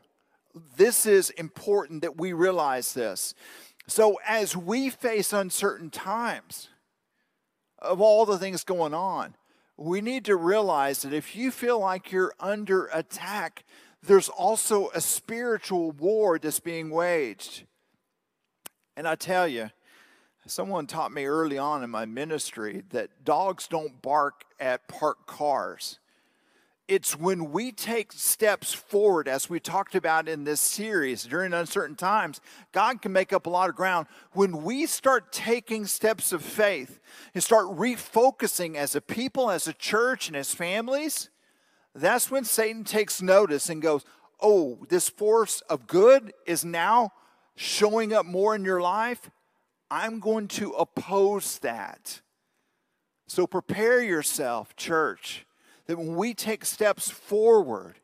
This 0.77 1.05
is 1.05 1.31
important 1.31 2.03
that 2.03 2.17
we 2.17 2.33
realize 2.33 2.93
this. 2.93 3.35
So, 3.89 4.21
as 4.27 4.57
we 4.57 4.89
face 4.89 5.33
uncertain 5.33 5.91
times 5.91 6.69
of 7.81 8.01
all 8.01 8.27
the 8.27 8.39
things 8.39 8.65
going 8.65 8.95
on, 8.95 9.35
we 9.77 10.01
need 10.01 10.25
to 10.27 10.37
realize 10.37 11.03
that 11.03 11.13
if 11.13 11.35
you 11.35 11.51
feel 11.51 11.79
like 11.79 12.13
you're 12.13 12.35
under 12.39 12.87
attack, 12.87 13.65
there's 14.03 14.29
also 14.29 14.91
a 14.91 15.01
spiritual 15.01 15.91
war 15.93 16.39
that's 16.39 16.61
being 16.61 16.91
waged. 16.91 17.65
And 18.97 19.09
I 19.09 19.15
tell 19.15 19.49
you, 19.49 19.71
someone 20.47 20.87
taught 20.87 21.13
me 21.13 21.25
early 21.25 21.59
on 21.59 21.83
in 21.83 21.91
my 21.91 22.05
ministry 22.05 22.85
that 22.91 23.25
dogs 23.25 23.67
don't 23.67 24.03
bark 24.03 24.45
at 24.59 24.89
parked 24.89 25.27
cars. 25.27 25.99
It's 26.91 27.17
when 27.17 27.53
we 27.53 27.71
take 27.71 28.11
steps 28.11 28.73
forward, 28.73 29.29
as 29.29 29.49
we 29.49 29.61
talked 29.61 29.95
about 29.95 30.29
in 30.29 30.43
this 30.43 30.61
series 30.61 31.23
during 31.23 31.53
uncertain 31.53 31.95
times, 31.95 32.41
God 32.73 33.01
can 33.01 33.13
make 33.13 33.33
up 33.33 33.47
a 33.47 33.49
lot 33.49 33.69
of 33.69 33.77
ground. 33.77 34.09
When 34.33 34.65
we 34.65 34.87
start 34.87 35.31
taking 35.31 35.87
steps 35.87 36.33
of 36.33 36.43
faith 36.43 36.99
and 37.33 37.45
start 37.45 37.67
refocusing 37.67 38.75
as 38.75 38.97
a 38.97 39.01
people, 39.01 39.53
as 39.53 39.69
a 39.69 39.73
church, 39.73 40.27
and 40.27 40.37
as 40.37 40.53
families, 40.53 41.31
that's 41.95 42.29
when 42.29 42.43
Satan 42.43 42.83
takes 42.83 43.23
notice 43.23 43.71
and 43.71 43.81
goes, 43.81 44.05
Oh, 44.41 44.85
this 44.89 45.09
force 45.09 45.61
of 45.71 45.87
good 45.87 46.33
is 46.45 46.65
now 46.65 47.13
showing 47.55 48.13
up 48.13 48.27
more 48.27 48.57
in 48.57 48.65
your 48.65 48.81
life. 48.81 49.31
I'm 49.93 50.19
going 50.19 50.49
to 50.49 50.73
oppose 50.73 51.61
that. 51.61 52.21
So 53.29 53.47
prepare 53.47 54.03
yourself, 54.03 54.75
church 54.75 55.47
that 55.91 55.99
when 55.99 56.15
we 56.15 56.35
take 56.35 56.65
steps 56.65 57.11
forward, 57.11 57.97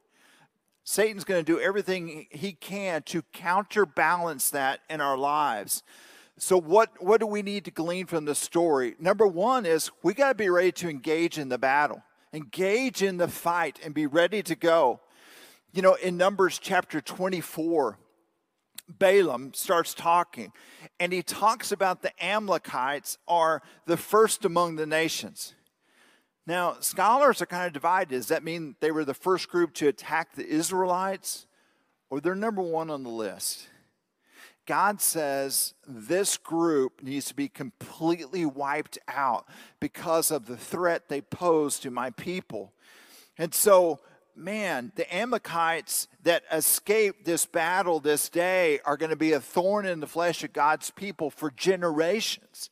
Satan's 0.83 1.23
going 1.23 1.45
to 1.45 1.53
do 1.53 1.61
everything 1.61 2.27
he 2.33 2.53
can 2.53 3.05
to 3.05 3.23
counterbalance 3.33 4.51
that 4.51 4.81
in 4.91 5.01
our 5.01 5.17
lives. 5.17 5.85
So, 6.37 6.59
what, 6.61 6.91
what 6.99 7.21
do 7.21 7.29
we 7.29 7.43
need 7.43 7.65
to 7.67 7.71
glean 7.71 8.07
from 8.07 8.25
the 8.25 8.35
story? 8.35 8.97
Number 8.99 9.25
one 9.25 9.65
is 9.65 9.93
we 10.03 10.15
got 10.15 10.31
to 10.31 10.35
be 10.35 10.51
ready 10.51 10.73
to 10.73 10.91
engage 10.91 11.39
in 11.39 11.49
the 11.49 11.59
battle, 11.59 12.03
engage 12.33 13.05
in 13.05 13.19
the 13.19 13.29
fight, 13.29 13.79
and 13.85 13.95
be 13.95 14.09
ready 14.09 14.43
to 14.43 14.57
go. 14.57 14.99
You 15.73 15.83
know, 15.83 15.95
in 15.95 16.17
Numbers 16.17 16.59
chapter 16.59 17.01
24, 17.01 18.01
Balaam 18.89 19.55
starts 19.55 19.95
talking, 19.95 20.51
and 20.99 21.13
he 21.13 21.23
talks 21.23 21.71
about 21.71 22.03
the 22.03 22.11
Amalekites 22.21 23.19
are 23.29 23.63
the 23.85 23.97
first 23.97 24.45
among 24.45 24.75
the 24.75 24.87
nations. 24.87 25.55
Now, 26.47 26.77
scholars 26.81 27.43
are 27.43 27.47
kind 27.47 27.67
of 27.67 27.73
divided. 27.73 28.11
Does 28.11 28.29
that 28.29 28.45
mean 28.45 28.77
they 28.81 28.93
were 28.93 29.05
the 29.05 29.15
first 29.15 29.49
group 29.49 29.75
to 29.75 29.89
attack 29.89 30.35
the 30.35 30.47
Israelites, 30.47 31.47
or 32.09 32.21
they're 32.21 32.37
number 32.37 32.63
one 32.63 32.89
on 32.89 33.03
the 33.03 33.11
list? 33.11 33.69
God 34.65 35.01
says 35.01 35.75
this 35.87 36.37
group 36.37 37.03
needs 37.03 37.27
to 37.27 37.35
be 37.35 37.49
completely 37.49 38.45
wiped 38.45 38.99
out 39.09 39.47
because 39.81 40.31
of 40.31 40.47
the 40.47 40.57
threat 40.57 41.09
they 41.09 41.21
pose 41.21 41.79
to 41.81 41.91
my 41.91 42.11
people. 42.11 42.73
And 43.39 43.55
so, 43.55 44.01
man, 44.35 44.93
the 44.97 45.13
Amalekites 45.15 46.09
that 46.25 46.43
escaped 46.51 47.25
this 47.25 47.47
battle 47.47 48.01
this 48.01 48.29
day 48.29 48.81
are 48.85 48.97
going 48.97 49.11
to 49.11 49.17
be 49.17 49.33
a 49.33 49.41
thorn 49.41 49.87
in 49.87 50.01
the 50.01 50.07
flesh 50.07 50.43
of 50.43 50.53
God's 50.53 50.91
people 50.91 51.31
for 51.31 51.51
generations. 51.51 52.71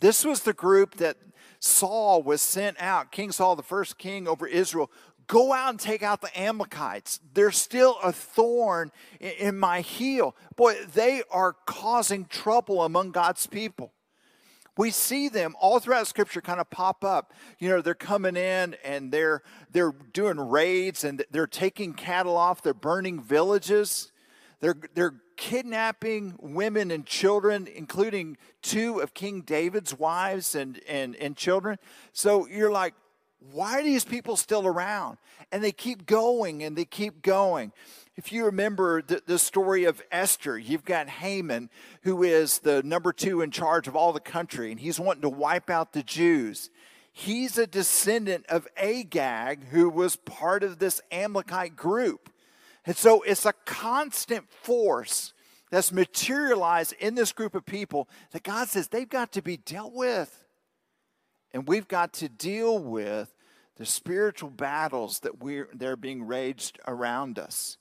This 0.00 0.24
was 0.24 0.42
the 0.42 0.52
group 0.52 0.96
that 0.96 1.16
Saul 1.64 2.24
was 2.24 2.42
sent 2.42 2.76
out, 2.80 3.12
King 3.12 3.30
Saul, 3.30 3.54
the 3.54 3.62
first 3.62 3.96
king 3.96 4.26
over 4.26 4.48
Israel, 4.48 4.90
go 5.28 5.52
out 5.52 5.70
and 5.70 5.78
take 5.78 6.02
out 6.02 6.20
the 6.20 6.40
Amalekites. 6.40 7.20
They're 7.34 7.52
still 7.52 7.98
a 8.02 8.12
thorn 8.12 8.90
in 9.20 9.58
my 9.60 9.80
heel. 9.80 10.34
Boy, 10.56 10.74
they 10.92 11.22
are 11.30 11.54
causing 11.64 12.24
trouble 12.24 12.82
among 12.82 13.12
God's 13.12 13.46
people. 13.46 13.92
We 14.76 14.90
see 14.90 15.28
them 15.28 15.54
all 15.60 15.78
throughout 15.78 16.08
scripture 16.08 16.40
kind 16.40 16.58
of 16.58 16.68
pop 16.68 17.04
up. 17.04 17.32
You 17.60 17.68
know, 17.68 17.80
they're 17.80 17.94
coming 17.94 18.36
in 18.36 18.74
and 18.84 19.12
they're 19.12 19.42
they're 19.70 19.94
doing 20.12 20.40
raids 20.40 21.04
and 21.04 21.24
they're 21.30 21.46
taking 21.46 21.94
cattle 21.94 22.36
off, 22.36 22.62
they're 22.62 22.74
burning 22.74 23.22
villages. 23.22 24.10
They're 24.60 24.76
they're 24.94 25.14
kidnapping 25.42 26.36
women 26.38 26.92
and 26.92 27.04
children, 27.04 27.66
including 27.66 28.36
two 28.62 29.00
of 29.00 29.12
King 29.12 29.40
David's 29.40 29.92
wives 29.92 30.54
and, 30.54 30.80
and, 30.86 31.16
and 31.16 31.36
children. 31.36 31.78
So 32.12 32.46
you're 32.46 32.70
like, 32.70 32.94
why 33.50 33.80
are 33.80 33.82
these 33.82 34.04
people 34.04 34.36
still 34.36 34.68
around? 34.68 35.18
And 35.50 35.64
they 35.64 35.72
keep 35.72 36.06
going 36.06 36.62
and 36.62 36.78
they 36.78 36.84
keep 36.84 37.22
going. 37.22 37.72
If 38.14 38.30
you 38.30 38.44
remember 38.44 39.02
the, 39.02 39.20
the, 39.26 39.36
story 39.36 39.82
of 39.82 40.00
Esther, 40.12 40.56
you've 40.56 40.84
got 40.84 41.08
Haman, 41.08 41.70
who 42.02 42.22
is 42.22 42.60
the 42.60 42.80
number 42.84 43.12
two 43.12 43.40
in 43.40 43.50
charge 43.50 43.88
of 43.88 43.96
all 43.96 44.12
the 44.12 44.20
country, 44.20 44.70
and 44.70 44.78
he's 44.78 45.00
wanting 45.00 45.22
to 45.22 45.28
wipe 45.28 45.68
out 45.68 45.92
the 45.92 46.04
Jews. 46.04 46.70
He's 47.12 47.58
a 47.58 47.66
descendant 47.66 48.46
of 48.46 48.68
Agag, 48.76 49.64
who 49.70 49.90
was 49.90 50.14
part 50.14 50.62
of 50.62 50.78
this 50.78 51.00
Amalekite 51.10 51.74
group. 51.74 52.31
And 52.84 52.96
so 52.96 53.22
it's 53.22 53.46
a 53.46 53.52
constant 53.64 54.50
force 54.50 55.32
that's 55.70 55.92
materialized 55.92 56.94
in 56.98 57.14
this 57.14 57.32
group 57.32 57.54
of 57.54 57.64
people 57.64 58.08
that 58.32 58.42
God 58.42 58.68
says 58.68 58.88
they've 58.88 59.08
got 59.08 59.32
to 59.32 59.42
be 59.42 59.56
dealt 59.56 59.94
with. 59.94 60.44
And 61.52 61.66
we've 61.66 61.88
got 61.88 62.12
to 62.14 62.28
deal 62.28 62.78
with 62.78 63.34
the 63.76 63.86
spiritual 63.86 64.50
battles 64.50 65.20
that 65.20 65.42
we're 65.42 65.68
they're 65.72 65.96
being 65.96 66.26
raged 66.26 66.78
around 66.86 67.38
us. 67.38 67.78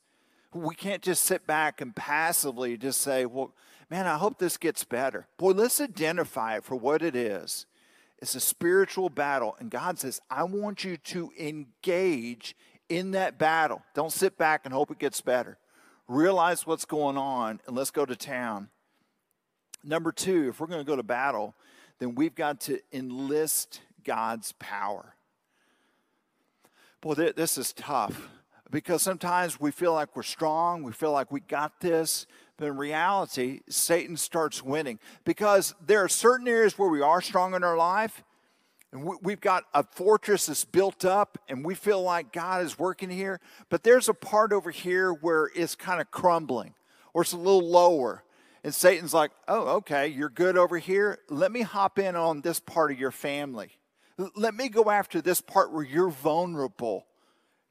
We 0.54 0.76
can't 0.76 1.02
just 1.02 1.24
sit 1.24 1.48
back 1.48 1.82
and 1.82 1.96
passively 1.96 2.78
just 2.78 3.02
say, 3.02 3.26
well, 3.26 3.54
man, 3.90 4.08
I 4.08 4.18
hope 4.18 4.38
this 4.38 4.58
gets 4.58 4.84
better. 4.84 5.28
Boy, 5.38 5.52
let's 5.52 5.80
identify 5.80 6.58
it 6.58 6.64
for 6.64 6.76
what 6.76 7.02
it 7.02 7.16
is. 7.16 7.66
It's 8.22 8.36
a 8.36 8.40
spiritual 8.40 9.10
battle. 9.10 9.56
And 9.60 9.72
God 9.72 9.98
says, 9.98 10.22
I 10.30 10.44
want 10.44 10.84
you 10.84 10.98
to 10.98 11.32
engage 11.40 12.56
in 12.92 13.12
that 13.12 13.40
battle. 13.40 13.82
Don't 13.96 14.12
sit 14.12 14.38
back 14.38 14.66
and 14.66 14.74
hope 14.74 14.92
it 14.92 15.00
gets 15.00 15.22
better. 15.22 15.58
Realize 16.10 16.68
what's 16.68 16.84
going 16.84 17.18
on 17.18 17.62
and 17.66 17.76
let's 17.76 17.90
go 17.90 18.06
to 18.06 18.18
town. 18.18 18.68
Number 19.82 20.12
two, 20.12 20.50
if 20.50 20.60
we're 20.60 20.68
going 20.68 20.82
to 20.82 20.86
go 20.86 20.98
to 20.98 21.04
battle, 21.04 21.56
then 22.00 22.16
we've 22.16 22.36
got 22.36 22.60
to 22.62 22.80
enlist 22.92 23.80
God's 24.04 24.54
power. 24.60 25.16
Boy, 27.00 27.14
this 27.14 27.58
is 27.58 27.72
tough 27.72 28.30
because 28.70 29.02
sometimes 29.02 29.60
we 29.60 29.72
feel 29.72 29.94
like 29.94 30.14
we're 30.14 30.22
strong, 30.22 30.84
we 30.84 30.92
feel 30.92 31.14
like 31.14 31.32
we 31.32 31.40
got 31.40 31.80
this, 31.80 32.28
but 32.58 32.68
in 32.68 32.78
reality, 32.78 33.62
Satan 33.70 34.18
starts 34.18 34.62
winning 34.62 35.00
because 35.24 35.74
there 35.84 36.04
are 36.04 36.10
certain 36.10 36.48
areas 36.48 36.78
where 36.78 36.90
we 36.90 37.02
are 37.02 37.22
strong 37.22 37.54
in 37.54 37.64
our 37.64 37.78
life, 37.78 38.22
and 38.92 39.10
we've 39.22 39.40
got 39.40 39.64
a 39.74 39.84
fortress 39.84 40.48
that's 40.48 40.66
built 40.66 41.06
up 41.06 41.38
and 41.48 41.64
we 41.64 41.76
feel 41.76 42.02
like 42.02 42.34
God 42.34 42.66
is 42.66 42.78
working 42.78 43.10
here. 43.10 43.40
But 43.70 43.84
there's 43.84 44.10
a 44.10 44.14
part 44.14 44.52
over 44.52 44.70
here 44.70 45.14
where 45.14 45.50
it's 45.56 45.76
kind 45.76 46.02
of 46.02 46.12
crumbling 46.12 46.74
or 47.14 47.22
it's 47.22 47.32
a 47.32 47.38
little 47.38 47.68
lower. 47.68 48.24
And 48.64 48.76
Satan's 48.76 49.14
like, 49.14 49.32
oh, 49.48 49.78
okay, 49.78 50.08
you're 50.08 50.30
good 50.30 50.58
over 50.58 50.78
here. 50.78 51.20
Let 51.30 51.52
me 51.52 51.62
hop 51.62 52.00
in 52.00 52.16
on 52.16 52.42
this 52.42 52.60
part 52.60 52.92
of 52.92 53.00
your 53.00 53.12
family. 53.12 53.72
Let 54.36 54.56
me 54.56 54.68
go 54.68 54.92
after 54.92 55.22
this 55.22 55.40
part 55.40 55.72
where 55.72 55.84
you're 55.84 56.10
vulnerable. 56.10 57.08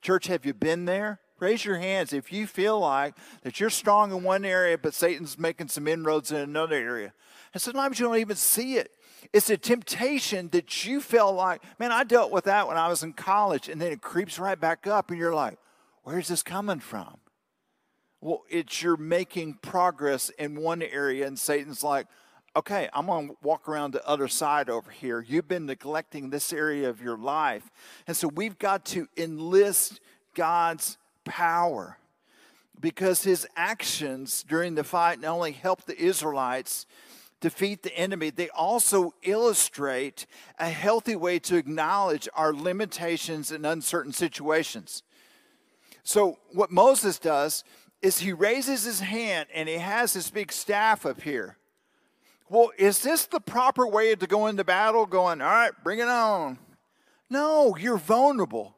Church, 0.00 0.26
have 0.28 0.46
you 0.46 0.54
been 0.54 0.86
there? 0.86 1.20
Raise 1.38 1.64
your 1.64 1.78
hands 1.78 2.12
if 2.12 2.32
you 2.32 2.46
feel 2.46 2.80
like 2.80 3.14
that 3.42 3.60
you're 3.60 3.70
strong 3.70 4.10
in 4.10 4.22
one 4.22 4.44
area, 4.44 4.76
but 4.76 4.94
Satan's 4.94 5.38
making 5.38 5.68
some 5.68 5.86
inroads 5.86 6.32
in 6.32 6.38
another 6.38 6.76
area. 6.76 7.12
And 7.52 7.62
sometimes 7.62 7.98
you 7.98 8.06
don't 8.06 8.18
even 8.18 8.36
see 8.36 8.76
it. 8.76 8.90
It's 9.32 9.50
a 9.50 9.56
temptation 9.56 10.48
that 10.50 10.84
you 10.84 11.00
feel 11.00 11.32
like, 11.32 11.62
man, 11.78 11.92
I 11.92 12.04
dealt 12.04 12.30
with 12.30 12.44
that 12.44 12.66
when 12.66 12.76
I 12.76 12.88
was 12.88 13.02
in 13.02 13.12
college, 13.12 13.68
and 13.68 13.80
then 13.80 13.92
it 13.92 14.00
creeps 14.00 14.38
right 14.38 14.58
back 14.58 14.86
up, 14.86 15.10
and 15.10 15.18
you're 15.18 15.34
like, 15.34 15.58
where's 16.02 16.28
this 16.28 16.42
coming 16.42 16.80
from? 16.80 17.18
Well, 18.20 18.42
it's 18.50 18.82
you're 18.82 18.96
making 18.96 19.58
progress 19.62 20.30
in 20.30 20.56
one 20.56 20.82
area, 20.82 21.26
and 21.26 21.38
Satan's 21.38 21.82
like, 21.82 22.06
okay, 22.56 22.88
I'm 22.92 23.06
going 23.06 23.28
to 23.28 23.36
walk 23.42 23.68
around 23.68 23.92
the 23.92 24.06
other 24.06 24.28
side 24.28 24.68
over 24.68 24.90
here. 24.90 25.24
You've 25.26 25.48
been 25.48 25.66
neglecting 25.66 26.30
this 26.30 26.52
area 26.52 26.88
of 26.88 27.00
your 27.00 27.16
life. 27.16 27.70
And 28.06 28.16
so 28.16 28.28
we've 28.28 28.58
got 28.58 28.84
to 28.86 29.08
enlist 29.16 30.00
God's 30.34 30.98
power 31.24 31.98
because 32.80 33.22
his 33.22 33.46
actions 33.56 34.42
during 34.42 34.74
the 34.74 34.84
fight 34.84 35.20
not 35.20 35.32
only 35.32 35.52
helped 35.52 35.86
the 35.86 36.00
Israelites 36.00 36.86
defeat 37.40 37.82
the 37.82 37.96
enemy, 37.96 38.30
they 38.30 38.48
also 38.50 39.14
illustrate 39.22 40.26
a 40.58 40.68
healthy 40.68 41.16
way 41.16 41.38
to 41.40 41.56
acknowledge 41.56 42.28
our 42.34 42.52
limitations 42.52 43.50
in 43.50 43.64
uncertain 43.64 44.12
situations. 44.12 45.02
So, 46.02 46.38
what 46.52 46.70
Moses 46.70 47.18
does 47.18 47.64
is 48.02 48.18
he 48.18 48.32
raises 48.32 48.84
his 48.84 49.00
hand 49.00 49.48
and 49.54 49.68
he 49.68 49.76
has 49.76 50.12
his 50.12 50.30
big 50.30 50.52
staff 50.52 51.04
up 51.04 51.20
here. 51.22 51.56
Well, 52.48 52.72
is 52.78 53.00
this 53.00 53.26
the 53.26 53.40
proper 53.40 53.86
way 53.86 54.14
to 54.14 54.26
go 54.26 54.46
into 54.46 54.64
battle? 54.64 55.06
Going, 55.06 55.40
all 55.40 55.48
right, 55.48 55.72
bring 55.84 56.00
it 56.00 56.08
on. 56.08 56.58
No, 57.28 57.76
you're 57.76 57.96
vulnerable. 57.96 58.74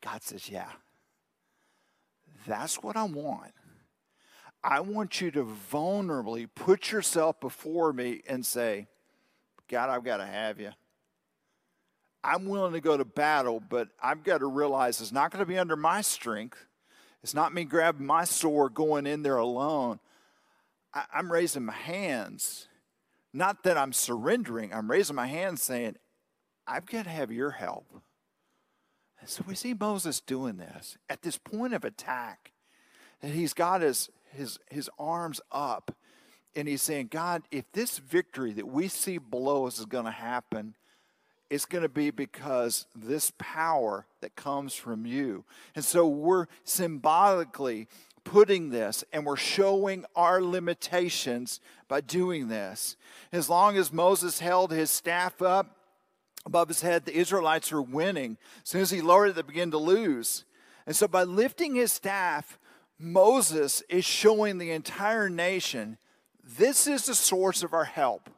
God 0.00 0.22
says, 0.22 0.48
yeah. 0.48 0.70
That's 2.46 2.82
what 2.82 2.96
I 2.96 3.04
want. 3.04 3.52
I 4.64 4.80
want 4.80 5.20
you 5.20 5.30
to 5.32 5.44
vulnerably 5.44 6.48
put 6.54 6.92
yourself 6.92 7.40
before 7.40 7.92
me 7.92 8.22
and 8.28 8.46
say, 8.46 8.86
God, 9.68 9.90
I've 9.90 10.04
got 10.04 10.18
to 10.18 10.26
have 10.26 10.60
you. 10.60 10.70
I'm 12.24 12.46
willing 12.46 12.72
to 12.74 12.80
go 12.80 12.96
to 12.96 13.04
battle, 13.04 13.60
but 13.60 13.88
I've 14.00 14.22
got 14.22 14.38
to 14.38 14.46
realize 14.46 15.00
it's 15.00 15.10
not 15.10 15.32
going 15.32 15.40
to 15.40 15.46
be 15.46 15.58
under 15.58 15.74
my 15.74 16.00
strength. 16.02 16.66
It's 17.22 17.34
not 17.34 17.52
me 17.52 17.64
grabbing 17.64 18.06
my 18.06 18.24
sword 18.24 18.74
going 18.74 19.06
in 19.06 19.22
there 19.22 19.38
alone. 19.38 19.98
I, 20.94 21.04
am 21.14 21.32
raising 21.32 21.64
my 21.64 21.72
hands. 21.72 22.68
Not 23.32 23.64
that 23.64 23.76
I'm 23.76 23.92
surrendering, 23.92 24.72
I'm 24.72 24.90
raising 24.90 25.16
my 25.16 25.26
hands 25.26 25.62
saying, 25.62 25.96
I've 26.66 26.86
got 26.86 27.04
to 27.04 27.10
have 27.10 27.32
your 27.32 27.50
help. 27.50 27.86
And 29.20 29.28
so 29.28 29.42
we 29.46 29.54
see 29.54 29.74
Moses 29.74 30.20
doing 30.20 30.58
this 30.58 30.98
at 31.08 31.22
this 31.22 31.38
point 31.38 31.74
of 31.74 31.84
attack. 31.84 32.52
And 33.22 33.32
he's 33.32 33.54
got 33.54 33.80
his 33.80 34.10
his, 34.32 34.58
his 34.70 34.90
arms 34.98 35.40
up 35.50 35.94
and 36.54 36.68
he's 36.68 36.82
saying, 36.82 37.08
God, 37.10 37.42
if 37.50 37.64
this 37.72 37.98
victory 37.98 38.52
that 38.52 38.68
we 38.68 38.88
see 38.88 39.18
below 39.18 39.66
us 39.66 39.78
is 39.78 39.86
going 39.86 40.04
to 40.04 40.10
happen, 40.10 40.74
it's 41.48 41.64
going 41.64 41.82
to 41.82 41.88
be 41.88 42.10
because 42.10 42.86
this 42.94 43.32
power 43.38 44.06
that 44.20 44.36
comes 44.36 44.74
from 44.74 45.06
you. 45.06 45.44
And 45.74 45.84
so 45.84 46.06
we're 46.06 46.46
symbolically 46.64 47.88
putting 48.24 48.70
this 48.70 49.04
and 49.12 49.26
we're 49.26 49.36
showing 49.36 50.04
our 50.14 50.42
limitations 50.42 51.60
by 51.88 52.00
doing 52.00 52.48
this. 52.48 52.96
As 53.32 53.48
long 53.48 53.76
as 53.76 53.92
Moses 53.92 54.38
held 54.38 54.72
his 54.72 54.90
staff 54.90 55.42
up 55.42 55.76
above 56.44 56.68
his 56.68 56.82
head, 56.82 57.04
the 57.04 57.16
Israelites 57.16 57.72
were 57.72 57.82
winning. 57.82 58.36
As 58.62 58.70
soon 58.70 58.82
as 58.82 58.90
he 58.90 59.00
lowered 59.00 59.30
it, 59.30 59.36
they 59.36 59.42
began 59.42 59.70
to 59.72 59.78
lose. 59.78 60.44
And 60.86 60.96
so 60.96 61.06
by 61.06 61.22
lifting 61.22 61.74
his 61.74 61.92
staff, 61.92 62.58
Moses 63.02 63.82
is 63.88 64.04
showing 64.04 64.58
the 64.58 64.70
entire 64.70 65.28
nation 65.28 65.98
this 66.44 66.86
is 66.86 67.06
the 67.06 67.14
source 67.14 67.62
of 67.62 67.72
our 67.72 67.84
help. 67.84 68.30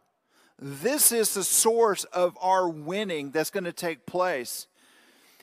This 0.58 1.12
is 1.12 1.34
the 1.34 1.44
source 1.44 2.04
of 2.04 2.36
our 2.40 2.68
winning 2.68 3.30
that's 3.30 3.50
going 3.50 3.64
to 3.64 3.72
take 3.72 4.06
place. 4.06 4.66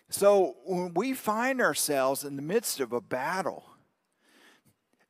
So 0.10 0.56
when 0.66 0.94
we 0.94 1.14
find 1.14 1.62
ourselves 1.62 2.24
in 2.24 2.36
the 2.36 2.42
midst 2.42 2.80
of 2.80 2.94
a 2.94 3.02
battle, 3.02 3.64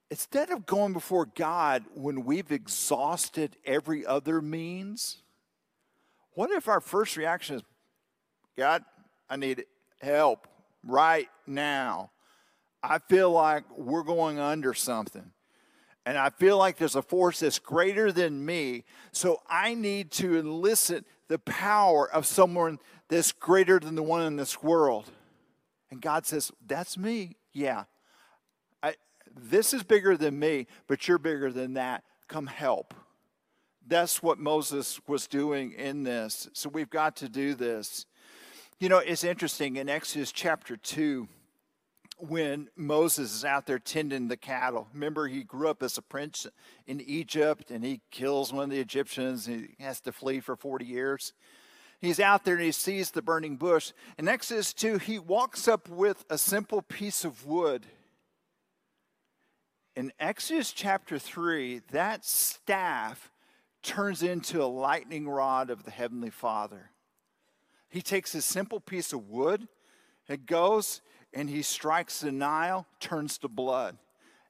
instead 0.09 0.49
of 0.49 0.65
going 0.65 0.93
before 0.93 1.25
God 1.25 1.85
when 1.93 2.25
we've 2.25 2.51
exhausted 2.51 3.57
every 3.65 4.05
other 4.05 4.41
means, 4.41 5.23
what 6.33 6.51
if 6.51 6.67
our 6.67 6.81
first 6.81 7.17
reaction 7.17 7.57
is, 7.57 7.63
God, 8.57 8.83
I 9.29 9.35
need 9.37 9.65
help 10.01 10.47
right 10.83 11.29
now? 11.47 12.11
I 12.83 12.99
feel 12.99 13.31
like 13.31 13.63
we're 13.77 14.03
going 14.03 14.39
under 14.39 14.73
something. 14.73 15.31
And 16.05 16.17
I 16.17 16.31
feel 16.31 16.57
like 16.57 16.77
there's 16.77 16.95
a 16.95 17.01
force 17.01 17.41
that's 17.41 17.59
greater 17.59 18.11
than 18.11 18.43
me. 18.43 18.85
So 19.11 19.41
I 19.47 19.75
need 19.75 20.11
to 20.13 20.37
elicit 20.37 21.05
the 21.27 21.37
power 21.39 22.11
of 22.11 22.25
someone 22.25 22.79
that's 23.07 23.31
greater 23.31 23.79
than 23.79 23.95
the 23.95 24.03
one 24.03 24.23
in 24.23 24.35
this 24.35 24.63
world. 24.63 25.11
And 25.91 26.01
God 26.01 26.25
says, 26.25 26.51
That's 26.65 26.97
me. 26.97 27.35
Yeah. 27.53 27.83
I, 28.81 28.95
this 29.39 29.73
is 29.73 29.83
bigger 29.83 30.17
than 30.17 30.39
me, 30.39 30.67
but 30.87 31.07
you're 31.07 31.19
bigger 31.19 31.51
than 31.51 31.75
that. 31.75 32.03
Come 32.27 32.47
help. 32.47 32.93
That's 33.85 34.23
what 34.23 34.39
Moses 34.39 34.99
was 35.07 35.27
doing 35.27 35.73
in 35.73 36.03
this. 36.03 36.49
So 36.53 36.69
we've 36.69 36.89
got 36.89 37.17
to 37.17 37.29
do 37.29 37.53
this. 37.53 38.05
You 38.79 38.89
know, 38.89 38.99
it's 38.99 39.23
interesting 39.23 39.75
in 39.75 39.89
Exodus 39.89 40.31
chapter 40.31 40.77
2 40.77 41.27
when 42.21 42.69
Moses 42.75 43.33
is 43.33 43.45
out 43.45 43.65
there 43.65 43.79
tending 43.79 44.27
the 44.27 44.37
cattle. 44.37 44.87
Remember, 44.93 45.27
he 45.27 45.43
grew 45.43 45.69
up 45.69 45.81
as 45.81 45.97
a 45.97 46.01
prince 46.01 46.45
in 46.85 47.01
Egypt 47.01 47.71
and 47.71 47.83
he 47.83 48.01
kills 48.11 48.53
one 48.53 48.65
of 48.65 48.69
the 48.69 48.79
Egyptians. 48.79 49.47
and 49.47 49.69
he 49.77 49.83
has 49.83 49.99
to 50.01 50.11
flee 50.11 50.39
for 50.39 50.55
40 50.55 50.85
years. 50.85 51.33
He's 51.99 52.19
out 52.19 52.45
there 52.45 52.55
and 52.55 52.63
he 52.63 52.71
sees 52.71 53.11
the 53.11 53.21
burning 53.21 53.57
bush. 53.57 53.91
In 54.17 54.27
Exodus 54.27 54.73
2, 54.73 54.99
he 54.99 55.19
walks 55.19 55.67
up 55.67 55.89
with 55.89 56.25
a 56.29 56.37
simple 56.37 56.81
piece 56.81 57.23
of 57.23 57.45
wood. 57.45 57.85
In 59.95 60.11
Exodus 60.19 60.71
chapter 60.71 61.19
3, 61.19 61.81
that 61.91 62.23
staff 62.23 63.31
turns 63.83 64.23
into 64.23 64.63
a 64.63 64.65
lightning 64.65 65.27
rod 65.27 65.69
of 65.69 65.83
the 65.83 65.91
Heavenly 65.91 66.29
Father. 66.29 66.91
He 67.89 68.01
takes 68.01 68.33
a 68.33 68.41
simple 68.41 68.79
piece 68.79 69.11
of 69.11 69.27
wood, 69.27 69.67
it 70.27 70.45
goes, 70.45 71.01
and 71.33 71.49
he 71.49 71.61
strikes 71.61 72.21
the 72.21 72.31
Nile, 72.31 72.85
turns 72.99 73.37
to 73.39 73.47
blood. 73.47 73.97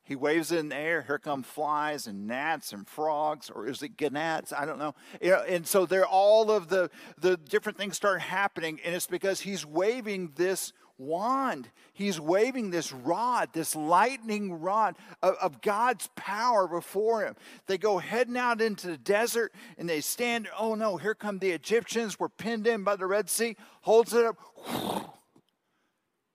He 0.03 0.15
waves 0.15 0.51
it 0.51 0.57
in 0.57 0.69
the 0.69 0.75
air. 0.75 1.03
Here 1.03 1.19
come 1.19 1.43
flies 1.43 2.07
and 2.07 2.27
gnats 2.27 2.73
and 2.73 2.87
frogs, 2.87 3.49
or 3.49 3.67
is 3.67 3.81
it 3.81 3.91
gnats? 4.11 4.51
I 4.51 4.65
don't 4.65 4.79
know. 4.79 4.95
You 5.21 5.31
know 5.31 5.43
and 5.47 5.65
so 5.65 5.85
there, 5.85 6.05
all 6.05 6.51
of 6.51 6.69
the 6.69 6.89
the 7.17 7.37
different 7.37 7.77
things 7.77 7.95
start 7.95 8.19
happening, 8.19 8.79
and 8.83 8.95
it's 8.95 9.07
because 9.07 9.41
he's 9.41 9.65
waving 9.65 10.33
this 10.35 10.73
wand. 10.97 11.69
He's 11.93 12.19
waving 12.19 12.71
this 12.71 12.91
rod, 12.91 13.49
this 13.53 13.75
lightning 13.75 14.59
rod 14.59 14.95
of, 15.21 15.35
of, 15.35 15.61
God's 15.61 16.09
power 16.15 16.67
before 16.67 17.25
him. 17.25 17.35
They 17.67 17.77
go 17.77 17.97
heading 17.97 18.37
out 18.37 18.61
into 18.61 18.87
the 18.87 18.97
desert 18.97 19.51
and 19.77 19.89
they 19.89 20.01
stand. 20.01 20.47
Oh 20.57 20.75
no, 20.75 20.97
here 20.97 21.15
come 21.15 21.39
the 21.39 21.51
Egyptians. 21.51 22.19
We're 22.19 22.29
pinned 22.29 22.67
in 22.67 22.83
by 22.83 22.95
the 22.95 23.07
Red 23.07 23.29
Sea. 23.29 23.55
Holds 23.81 24.13
it 24.13 24.25
up. 24.25 25.17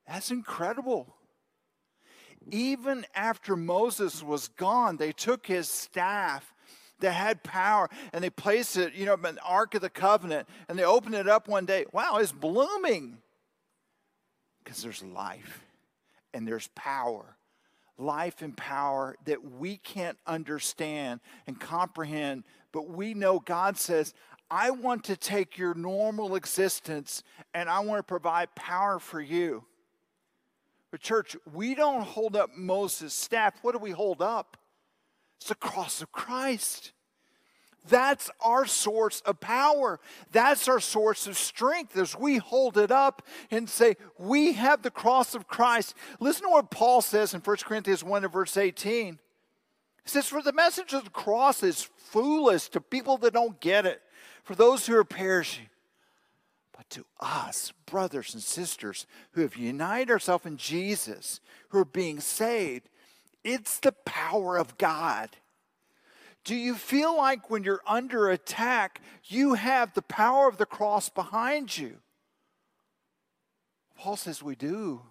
That's 0.07 0.31
incredible. 0.31 1.15
Even 2.51 3.05
after 3.15 3.57
Moses 3.57 4.23
was 4.23 4.49
gone, 4.49 4.97
they 4.97 5.13
took 5.13 5.47
his 5.47 5.69
staff 5.69 6.55
that 7.01 7.13
had 7.13 7.43
power 7.43 7.91
and 8.13 8.23
they 8.23 8.31
placed 8.31 8.77
it, 8.77 8.95
you 8.95 9.05
know, 9.05 9.15
in 9.15 9.23
the 9.23 9.43
Ark 9.43 9.75
of 9.75 9.83
the 9.83 9.91
Covenant, 9.91 10.49
and 10.69 10.79
they 10.79 10.85
opened 10.85 11.15
it 11.15 11.29
up 11.29 11.49
one 11.49 11.67
day. 11.67 11.85
Wow, 11.93 12.19
it's 12.19 12.33
blooming. 12.33 13.19
Because 14.63 14.83
there's 14.83 15.03
life 15.03 15.65
and 16.33 16.47
there's 16.47 16.69
power. 16.75 17.37
Life 17.99 18.43
and 18.43 18.57
power 18.57 19.17
that 19.25 19.43
we 19.53 19.79
can't 19.79 20.19
understand 20.27 21.21
and 21.47 21.59
comprehend, 21.59 22.45
but 22.71 22.91
we 22.91 23.15
know 23.15 23.41
God 23.41 23.79
says, 23.79 24.13
I 24.51 24.71
want 24.71 25.05
to 25.05 25.17
take 25.17 25.59
your 25.59 25.75
normal 25.75 26.37
existence 26.37 27.23
and 27.55 27.69
I 27.69 27.81
want 27.81 27.99
to 27.99 28.05
provide 28.05 28.55
power 28.55 28.99
for 28.99 29.21
you. 29.21 29.65
But, 30.91 31.01
church, 31.01 31.37
we 31.53 31.75
don't 31.75 32.03
hold 32.03 32.37
up 32.37 32.57
Moses' 32.57 33.13
staff. 33.13 33.55
What 33.63 33.73
do 33.73 33.79
we 33.79 33.91
hold 33.91 34.23
up? 34.23 34.57
It's 35.39 35.49
the 35.49 35.55
cross 35.55 36.01
of 36.01 36.13
Christ. 36.13 36.93
That's 37.89 38.31
our 38.41 38.67
source 38.67 39.21
of 39.21 39.41
power. 39.41 40.01
That's 40.33 40.69
our 40.69 40.81
source 40.81 41.27
of 41.27 41.39
strength 41.39 41.97
as 41.97 42.17
we 42.17 42.39
hold 42.39 42.77
it 42.79 42.91
up 42.91 43.23
and 43.51 43.69
say, 43.69 43.97
We 44.19 44.53
have 44.55 44.83
the 44.83 44.91
cross 44.91 45.35
of 45.35 45.47
Christ. 45.47 45.95
Listen 46.19 46.45
to 46.45 46.51
what 46.51 46.71
Paul 46.71 47.01
says 47.01 47.35
in 47.35 47.41
1 47.41 47.57
Corinthians 47.59 48.03
1 48.03 48.25
and 48.25 48.33
verse 48.33 48.57
18. 48.57 49.19
He 50.05 50.11
says, 50.11 50.27
For 50.27 50.43
the 50.43 50.53
message 50.53 50.93
of 50.93 51.05
the 51.05 51.11
cross 51.11 51.63
is 51.63 51.89
foolish 51.97 52.69
to 52.71 52.81
people 52.81 53.19
that 53.19 53.35
don't 53.35 53.61
get 53.61 53.87
it, 53.87 54.03
for 54.43 54.55
those 54.55 54.87
who 54.87 54.97
are 54.97 55.05
perishing. 55.05 55.69
But 56.77 56.91
to 56.91 57.07
us, 57.21 57.73
brothers 57.87 58.35
and 58.35 58.43
sisters 58.43 59.07
who 59.33 59.41
have 59.41 59.57
united 59.57 60.11
ourselves 60.11 60.47
in 60.47 60.57
Jesus, 60.57 61.41
who 61.71 61.79
are 61.79 61.85
being 61.85 62.21
saved, 62.21 62.89
it's 63.43 63.79
the 63.79 63.93
power 63.93 64.57
of 64.59 64.77
God. 64.77 65.31
Do 66.45 66.55
you 66.55 66.75
feel 66.75 67.17
like 67.17 67.51
when 67.51 67.65
you're 67.65 67.83
under 67.87 68.31
attack, 68.31 69.01
you 69.25 69.55
have 69.55 69.95
the 69.95 70.03
power 70.03 70.49
of 70.49 70.59
the 70.59 70.67
cross 70.67 71.09
behind 71.09 71.77
you? 71.77 71.99
Paul 73.97 74.17
says 74.17 74.43
we 74.43 74.55
do. 74.55 75.03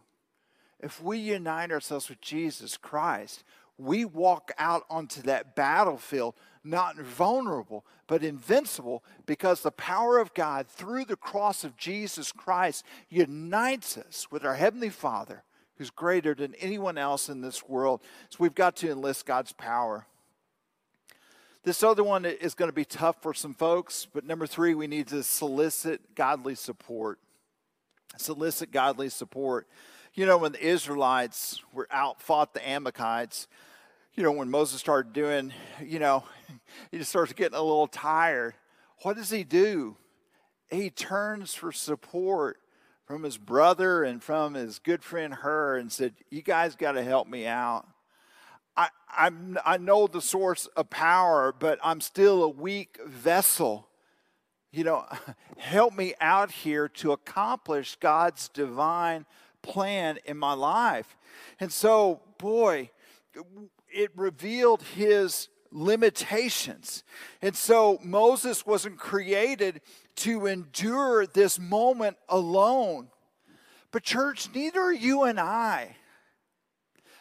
If 0.79 1.01
we 1.01 1.17
unite 1.17 1.71
ourselves 1.71 2.09
with 2.09 2.21
Jesus 2.21 2.77
Christ, 2.77 3.43
we 3.77 4.05
walk 4.05 4.51
out 4.57 4.83
onto 4.89 5.21
that 5.23 5.55
battlefield 5.55 6.35
not 6.65 6.97
vulnerable, 6.97 7.85
but 8.07 8.23
invincible 8.23 9.03
because 9.25 9.61
the 9.61 9.71
power 9.71 10.17
of 10.17 10.33
God 10.33 10.67
through 10.67 11.05
the 11.05 11.15
cross 11.15 11.63
of 11.63 11.77
Jesus 11.77 12.31
Christ 12.31 12.83
unites 13.07 13.97
us 13.97 14.27
with 14.31 14.43
our 14.43 14.55
Heavenly 14.55 14.89
Father 14.89 15.43
who's 15.77 15.89
greater 15.89 16.33
than 16.33 16.55
anyone 16.55 16.97
else 16.97 17.29
in 17.29 17.41
this 17.41 17.67
world. 17.67 18.01
So 18.29 18.37
we've 18.39 18.55
got 18.55 18.75
to 18.77 18.91
enlist 18.91 19.25
God's 19.25 19.51
power. 19.51 20.07
This 21.63 21.83
other 21.83 22.03
one 22.03 22.25
is 22.25 22.53
going 22.53 22.69
to 22.69 22.75
be 22.75 22.85
tough 22.85 23.21
for 23.21 23.33
some 23.33 23.53
folks, 23.53 24.07
but 24.11 24.25
number 24.25 24.47
three, 24.47 24.75
we 24.75 24.87
need 24.87 25.07
to 25.07 25.23
solicit 25.23 26.15
godly 26.15 26.55
support. 26.55 27.19
Solicit 28.17 28.71
godly 28.71 29.09
support. 29.09 29.67
You 30.15 30.25
know, 30.25 30.37
when 30.37 30.53
the 30.53 30.65
Israelites 30.65 31.61
were 31.73 31.89
out, 31.91 32.21
fought 32.21 32.53
the 32.53 32.65
Amalekites, 32.65 33.49
you 34.13 34.23
know, 34.23 34.31
when 34.31 34.49
Moses 34.49 34.79
started 34.79 35.11
doing, 35.11 35.51
you 35.83 35.99
know, 35.99 36.23
he 36.91 36.99
just 36.99 37.09
starts 37.09 37.33
getting 37.33 37.57
a 37.57 37.61
little 37.61 37.87
tired. 37.87 38.53
What 39.01 39.17
does 39.17 39.29
he 39.29 39.43
do? 39.43 39.97
He 40.71 40.89
turns 40.89 41.53
for 41.53 41.73
support 41.73 42.61
from 43.03 43.23
his 43.23 43.37
brother 43.37 44.05
and 44.05 44.23
from 44.23 44.53
his 44.53 44.79
good 44.79 45.03
friend 45.03 45.33
Hur 45.33 45.75
and 45.75 45.91
said, 45.91 46.13
You 46.29 46.41
guys 46.41 46.77
got 46.77 46.93
to 46.93 47.03
help 47.03 47.27
me 47.27 47.45
out. 47.45 47.85
I, 48.77 48.87
I'm, 49.13 49.57
I 49.65 49.77
know 49.77 50.07
the 50.07 50.21
source 50.21 50.65
of 50.77 50.89
power, 50.89 51.53
but 51.59 51.77
I'm 51.83 51.99
still 51.99 52.41
a 52.41 52.49
weak 52.49 52.99
vessel. 53.05 53.89
You 54.71 54.85
know, 54.85 55.05
help 55.57 55.93
me 55.93 56.13
out 56.21 56.51
here 56.51 56.87
to 56.87 57.11
accomplish 57.11 57.97
God's 57.97 58.47
divine 58.47 59.25
plan 59.65 60.19
in 60.25 60.37
my 60.37 60.53
life. 60.53 61.17
And 61.59 61.71
so, 61.71 62.21
boy, 62.37 62.91
it 63.89 64.11
revealed 64.15 64.81
his 64.81 65.49
limitations. 65.71 67.03
And 67.41 67.55
so 67.55 67.99
Moses 68.03 68.65
wasn't 68.65 68.97
created 68.97 69.81
to 70.17 70.45
endure 70.45 71.25
this 71.25 71.59
moment 71.59 72.17
alone. 72.29 73.09
But, 73.91 74.03
church, 74.03 74.49
neither 74.53 74.91
you 74.91 75.23
and 75.23 75.39
I. 75.39 75.95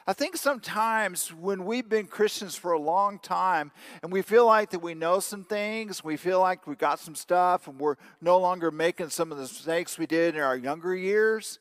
I 0.06 0.12
think 0.12 0.36
sometimes 0.36 1.32
when 1.32 1.64
we've 1.64 1.88
been 1.88 2.06
Christians 2.06 2.54
for 2.56 2.72
a 2.72 2.78
long 2.78 3.18
time 3.18 3.72
and 4.02 4.12
we 4.12 4.20
feel 4.20 4.44
like 4.44 4.70
that 4.70 4.80
we 4.80 4.92
know 4.92 5.18
some 5.18 5.44
things, 5.44 6.04
we 6.04 6.18
feel 6.18 6.40
like 6.40 6.66
we 6.66 6.76
got 6.76 7.00
some 7.00 7.14
stuff 7.14 7.68
and 7.68 7.80
we're 7.80 7.96
no 8.20 8.38
longer 8.38 8.70
making 8.70 9.08
some 9.08 9.32
of 9.32 9.38
the 9.38 9.44
mistakes 9.44 9.98
we 9.98 10.04
did 10.04 10.34
in 10.34 10.42
our 10.42 10.58
younger 10.58 10.94
years, 10.94 11.58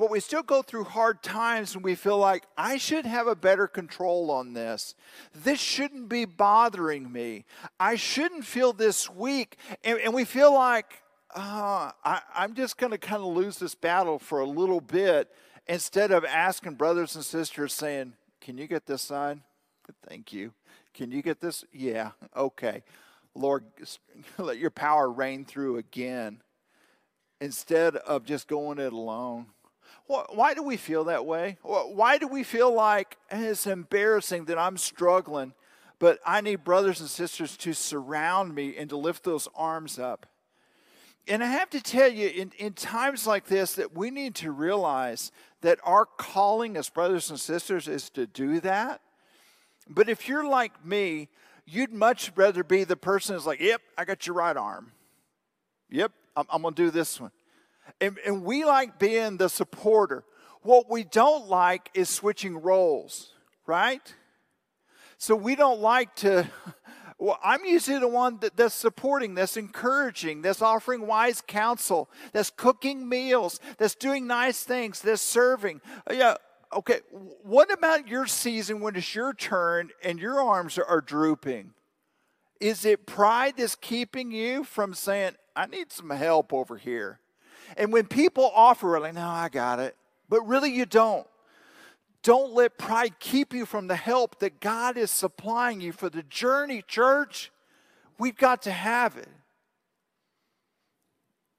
but 0.00 0.10
we 0.10 0.18
still 0.18 0.42
go 0.42 0.62
through 0.62 0.84
hard 0.84 1.22
times 1.22 1.74
and 1.74 1.84
we 1.84 1.94
feel 1.94 2.16
like 2.16 2.44
I 2.56 2.78
should 2.78 3.04
have 3.04 3.26
a 3.26 3.36
better 3.36 3.68
control 3.68 4.30
on 4.30 4.54
this. 4.54 4.94
This 5.34 5.60
shouldn't 5.60 6.08
be 6.08 6.24
bothering 6.24 7.12
me. 7.12 7.44
I 7.78 7.96
shouldn't 7.96 8.46
feel 8.46 8.72
this 8.72 9.10
weak. 9.10 9.58
And, 9.84 10.00
and 10.00 10.14
we 10.14 10.24
feel 10.24 10.54
like, 10.54 11.02
uh, 11.36 11.90
I, 12.02 12.22
I'm 12.34 12.54
just 12.54 12.78
going 12.78 12.92
to 12.92 12.98
kind 12.98 13.20
of 13.20 13.28
lose 13.28 13.58
this 13.58 13.74
battle 13.74 14.18
for 14.18 14.40
a 14.40 14.46
little 14.46 14.80
bit 14.80 15.30
instead 15.66 16.12
of 16.12 16.24
asking 16.24 16.76
brothers 16.76 17.14
and 17.14 17.22
sisters, 17.22 17.74
saying, 17.74 18.14
Can 18.40 18.56
you 18.56 18.66
get 18.66 18.86
this 18.86 19.02
sign? 19.02 19.42
Thank 20.08 20.32
you. 20.32 20.54
Can 20.94 21.12
you 21.12 21.20
get 21.20 21.42
this? 21.42 21.62
Yeah, 21.74 22.12
okay. 22.34 22.84
Lord, 23.34 23.64
let 24.38 24.56
your 24.56 24.70
power 24.70 25.10
reign 25.10 25.44
through 25.44 25.76
again 25.76 26.40
instead 27.38 27.96
of 27.96 28.24
just 28.24 28.48
going 28.48 28.78
it 28.78 28.94
alone. 28.94 29.44
Why 30.06 30.54
do 30.54 30.62
we 30.62 30.76
feel 30.76 31.04
that 31.04 31.24
way? 31.24 31.58
Why 31.62 32.18
do 32.18 32.26
we 32.26 32.42
feel 32.42 32.72
like 32.72 33.16
eh, 33.30 33.50
it's 33.50 33.66
embarrassing 33.66 34.46
that 34.46 34.58
I'm 34.58 34.76
struggling, 34.76 35.54
but 35.98 36.18
I 36.26 36.40
need 36.40 36.64
brothers 36.64 37.00
and 37.00 37.08
sisters 37.08 37.56
to 37.58 37.72
surround 37.72 38.54
me 38.54 38.76
and 38.76 38.90
to 38.90 38.96
lift 38.96 39.22
those 39.22 39.48
arms 39.54 39.98
up? 39.98 40.26
And 41.28 41.44
I 41.44 41.46
have 41.46 41.70
to 41.70 41.80
tell 41.80 42.10
you, 42.10 42.28
in, 42.28 42.50
in 42.58 42.72
times 42.72 43.26
like 43.26 43.46
this, 43.46 43.74
that 43.74 43.96
we 43.96 44.10
need 44.10 44.34
to 44.36 44.50
realize 44.50 45.30
that 45.60 45.78
our 45.84 46.06
calling 46.06 46.76
as 46.76 46.88
brothers 46.88 47.30
and 47.30 47.38
sisters 47.38 47.86
is 47.86 48.10
to 48.10 48.26
do 48.26 48.58
that. 48.60 49.00
But 49.88 50.08
if 50.08 50.28
you're 50.28 50.48
like 50.48 50.84
me, 50.84 51.28
you'd 51.66 51.92
much 51.92 52.32
rather 52.34 52.64
be 52.64 52.84
the 52.84 52.96
person 52.96 53.34
who's 53.34 53.46
like, 53.46 53.60
yep, 53.60 53.80
I 53.96 54.04
got 54.04 54.26
your 54.26 54.34
right 54.34 54.56
arm. 54.56 54.92
Yep, 55.90 56.12
I'm, 56.36 56.46
I'm 56.50 56.62
going 56.62 56.74
to 56.74 56.82
do 56.84 56.90
this 56.90 57.20
one. 57.20 57.30
And, 58.00 58.18
and 58.26 58.44
we 58.44 58.64
like 58.64 58.98
being 58.98 59.36
the 59.36 59.48
supporter. 59.48 60.24
What 60.62 60.90
we 60.90 61.04
don't 61.04 61.48
like 61.48 61.90
is 61.94 62.08
switching 62.08 62.60
roles, 62.60 63.32
right? 63.66 64.14
So 65.16 65.34
we 65.34 65.54
don't 65.54 65.80
like 65.80 66.14
to. 66.16 66.48
Well, 67.22 67.38
I'm 67.44 67.66
usually 67.66 67.98
the 67.98 68.08
one 68.08 68.38
that, 68.38 68.56
that's 68.56 68.74
supporting, 68.74 69.34
that's 69.34 69.58
encouraging, 69.58 70.40
that's 70.40 70.62
offering 70.62 71.06
wise 71.06 71.42
counsel, 71.46 72.08
that's 72.32 72.48
cooking 72.48 73.06
meals, 73.06 73.60
that's 73.76 73.94
doing 73.94 74.26
nice 74.26 74.62
things, 74.62 75.02
that's 75.02 75.20
serving. 75.20 75.82
Uh, 76.10 76.14
yeah, 76.14 76.36
okay. 76.72 77.00
What 77.42 77.70
about 77.70 78.08
your 78.08 78.26
season 78.26 78.80
when 78.80 78.96
it's 78.96 79.14
your 79.14 79.34
turn 79.34 79.90
and 80.02 80.18
your 80.18 80.40
arms 80.40 80.78
are, 80.78 80.84
are 80.86 81.02
drooping? 81.02 81.74
Is 82.58 82.86
it 82.86 83.04
pride 83.04 83.54
that's 83.58 83.74
keeping 83.74 84.30
you 84.30 84.64
from 84.64 84.94
saying, 84.94 85.32
I 85.54 85.66
need 85.66 85.92
some 85.92 86.08
help 86.08 86.54
over 86.54 86.78
here? 86.78 87.20
And 87.76 87.92
when 87.92 88.06
people 88.06 88.50
offer, 88.54 88.98
like, 89.00 89.14
no, 89.14 89.26
I 89.26 89.48
got 89.48 89.78
it. 89.78 89.96
But 90.28 90.42
really, 90.42 90.70
you 90.70 90.86
don't. 90.86 91.26
Don't 92.22 92.52
let 92.52 92.76
pride 92.76 93.18
keep 93.18 93.54
you 93.54 93.64
from 93.64 93.86
the 93.86 93.96
help 93.96 94.40
that 94.40 94.60
God 94.60 94.96
is 94.96 95.10
supplying 95.10 95.80
you 95.80 95.92
for 95.92 96.10
the 96.10 96.22
journey, 96.22 96.82
church. 96.86 97.50
We've 98.18 98.36
got 98.36 98.62
to 98.62 98.70
have 98.70 99.16
it. 99.16 99.28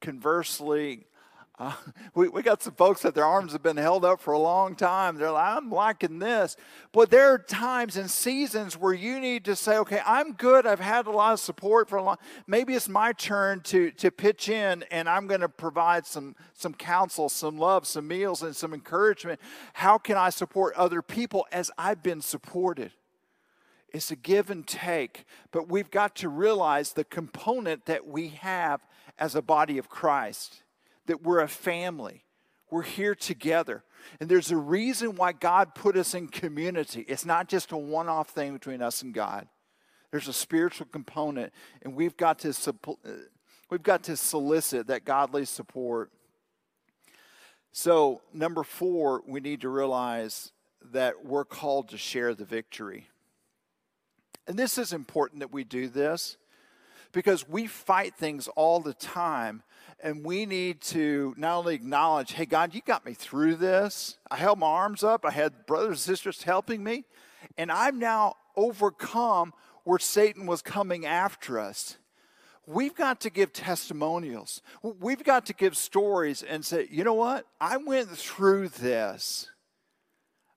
Conversely, 0.02 1.08
uh, 1.62 1.72
we, 2.16 2.28
we 2.28 2.42
got 2.42 2.64
some 2.64 2.74
folks 2.74 3.04
that 3.04 3.14
their 3.14 3.26
arms 3.26 3.52
have 3.52 3.62
been 3.62 3.78
held 3.78 4.04
up 4.04 4.20
for 4.20 4.34
a 4.34 4.40
long 4.40 4.76
time. 4.76 5.16
They're 5.18 5.32
like, 5.32 5.58
I'm 5.58 5.70
liking 5.70 6.18
this. 6.18 6.58
But 6.92 7.12
there 7.12 7.32
are 7.34 7.38
times 7.38 7.98
and 7.98 8.10
seasons 8.10 8.76
where 8.78 8.94
you 8.94 9.20
need 9.20 9.46
to 9.46 9.56
say, 9.56 9.78
okay, 9.78 10.02
I'm 10.06 10.34
good. 10.34 10.66
I've 10.66 10.80
had 10.80 11.06
a 11.06 11.12
lot 11.12 11.34
of 11.34 11.40
support 11.40 11.88
for 11.88 11.98
a 11.98 12.04
long 12.04 12.18
Maybe 12.48 12.74
it's 12.74 12.90
my 12.90 13.14
turn 13.14 13.62
to, 13.62 13.92
to 13.92 14.10
pitch 14.10 14.50
in 14.50 14.84
and 14.90 15.08
I'm 15.08 15.28
going 15.28 15.42
to 15.42 15.50
provide 15.50 16.08
some, 16.08 16.36
some 16.54 16.74
counsel, 16.74 17.30
some 17.30 17.60
love, 17.60 17.86
some 17.86 18.08
meals, 18.08 18.42
and 18.42 18.56
some 18.56 18.74
encouragement. 18.74 19.40
How 19.74 19.98
can 19.98 20.18
I 20.18 20.32
support 20.32 20.74
other 20.76 21.02
people 21.02 21.46
as 21.52 21.70
I've 21.78 22.02
been 22.02 22.22
supported? 22.22 22.92
It's 23.90 24.10
a 24.10 24.16
give 24.16 24.50
and 24.50 24.66
take, 24.66 25.26
but 25.52 25.68
we've 25.70 25.92
got 25.92 26.16
to 26.18 26.30
realize 26.30 26.94
the 26.94 27.04
component 27.04 27.86
that 27.86 28.08
we 28.08 28.30
have 28.30 28.82
as 29.20 29.36
a 29.36 29.42
body 29.42 29.78
of 29.78 29.90
Christ 29.90 30.64
that 31.08 31.24
we're 31.24 31.42
a 31.42 31.48
family. 31.48 32.24
We're 32.70 32.84
here 32.84 33.16
together. 33.16 33.84
And 34.20 34.30
there's 34.30 34.52
a 34.52 34.58
reason 34.58 35.16
why 35.16 35.34
God 35.34 35.76
put 35.76 35.98
us 35.98 36.14
in 36.14 36.28
community. 36.28 37.02
It's 37.08 37.26
not 37.26 37.48
just 37.48 37.72
a 37.72 37.78
one 37.78 38.08
off 38.08 38.30
thing 38.30 38.54
between 38.54 38.82
us 38.82 39.02
and 39.02 39.14
God, 39.14 39.48
there's 40.12 40.28
a 40.28 40.34
spiritual 40.34 40.88
component, 40.92 41.54
and 41.82 41.96
we've 41.96 42.18
got 42.18 42.40
to, 42.40 42.50
uh, 42.50 43.12
we've 43.70 43.84
got 43.84 44.04
to 44.04 44.18
solicit 44.18 44.88
that 44.88 45.06
godly 45.06 45.46
support. 45.46 46.12
So, 47.72 48.22
number 48.34 48.64
four, 48.64 49.22
we 49.26 49.40
need 49.40 49.62
to 49.62 49.70
realize 49.70 50.52
that 50.92 51.24
we're 51.24 51.46
called 51.46 51.90
to 51.90 51.98
share 51.98 52.36
the 52.36 52.44
victory. 52.44 53.08
And 54.48 54.60
this 54.60 54.78
is 54.78 54.92
important 54.92 55.40
that 55.40 55.54
we 55.54 55.64
do 55.64 55.88
this 55.88 56.36
because 57.12 57.48
we 57.48 57.68
fight 57.68 58.16
things 58.16 58.48
all 58.56 58.80
the 58.80 58.94
time 58.94 59.64
and 60.04 60.26
we 60.26 60.46
need 60.46 60.82
to 60.82 61.34
not 61.38 61.60
only 61.60 61.76
acknowledge, 61.76 62.34
hey, 62.34 62.46
God, 62.46 62.74
you 62.74 62.82
got 62.86 63.06
me 63.06 63.14
through 63.14 63.56
this. 63.56 64.18
I 64.30 64.38
held 64.38 64.60
my 64.60 64.68
arms 64.68 65.04
up, 65.04 65.26
I 65.26 65.32
had 65.32 65.66
brothers 65.66 65.90
and 65.90 66.00
sisters 66.00 66.44
helping 66.44 66.84
me, 66.84 67.06
and 67.58 67.72
I'm 67.72 68.00
now 68.00 68.36
overcome 68.56 69.54
where 69.84 70.00
Satan 70.00 70.46
was 70.46 70.62
coming 70.62 71.06
after 71.06 71.60
us. 71.60 71.98
We've 72.68 72.96
got 72.96 73.20
to 73.22 73.30
give 73.30 73.54
testimonials. 73.54 74.62
We've 74.84 75.24
got 75.24 75.48
to 75.48 75.54
give 75.54 75.76
stories 75.76 76.44
and 76.44 76.64
say, 76.64 76.88
you 76.92 77.04
know 77.04 77.16
what? 77.16 77.46
I 77.60 77.78
went 77.78 78.10
through 78.10 78.70
this. 78.70 79.50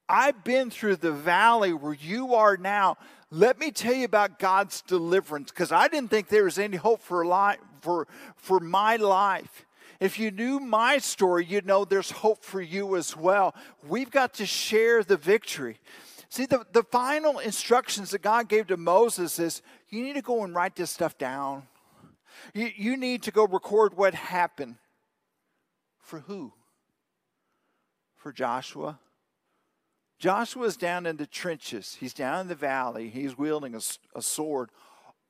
I've 0.09 0.45
been 0.45 0.71
through 0.71 0.97
the 0.97 1.12
valley 1.12 1.73
where 1.73 1.95
you 1.95 2.35
are 2.35 2.57
now. 2.57 2.99
Let 3.31 3.59
me 3.59 3.71
tell 3.71 3.95
you 3.95 4.05
about 4.05 4.38
God's 4.38 4.83
deliverance 4.83 5.51
because 5.51 5.73
I 5.73 5.88
didn't 5.88 6.11
think 6.11 6.29
there 6.29 6.45
was 6.45 6.59
any 6.59 6.77
hope 6.77 7.03
for, 7.03 7.25
life, 7.25 7.59
for, 7.81 8.07
for 8.37 8.61
my 8.61 8.97
life. 8.97 9.64
If 10.01 10.19
you 10.19 10.31
knew 10.31 10.61
my 10.61 10.99
story, 10.99 11.47
you'd 11.47 11.67
know 11.67 11.85
there's 11.85 12.11
hope 12.11 12.45
for 12.45 12.61
you 12.61 12.97
as 12.97 13.17
well. 13.17 13.55
We've 13.87 14.11
got 14.11 14.35
to 14.35 14.47
share 14.47 15.03
the 15.03 15.17
victory. 15.17 15.79
See, 16.29 16.47
the, 16.47 16.67
the 16.73 16.83
final 16.83 17.38
instructions 17.38 18.11
that 18.11 18.21
God 18.21 18.49
gave 18.49 18.67
to 18.67 18.77
Moses 18.77 19.38
is 19.38 19.62
you 19.88 20.03
need 20.03 20.14
to 20.14 20.23
go 20.23 20.45
and 20.45 20.55
write 20.55 20.77
this 20.77 20.90
stuff 20.90 21.17
down. 21.17 21.62
You, 22.53 22.71
you 22.77 22.97
need 22.97 23.23
to 23.23 23.31
go 23.31 23.47
record 23.47 23.97
what 23.97 24.14
happened. 24.14 24.77
For 26.01 26.21
who? 26.21 26.53
For 28.17 28.33
Joshua. 28.33 28.99
Joshua's 30.24 30.78
down 30.78 31.04
in 31.04 31.18
the 31.18 31.26
trenches. 31.26 31.98
He's 32.00 32.14
down 32.14 32.40
in 32.40 32.48
the 32.48 32.54
valley. 32.54 33.10
He's 33.10 33.37
wielding 33.37 33.74
a, 33.74 33.80
a 34.14 34.22
sword. 34.22 34.70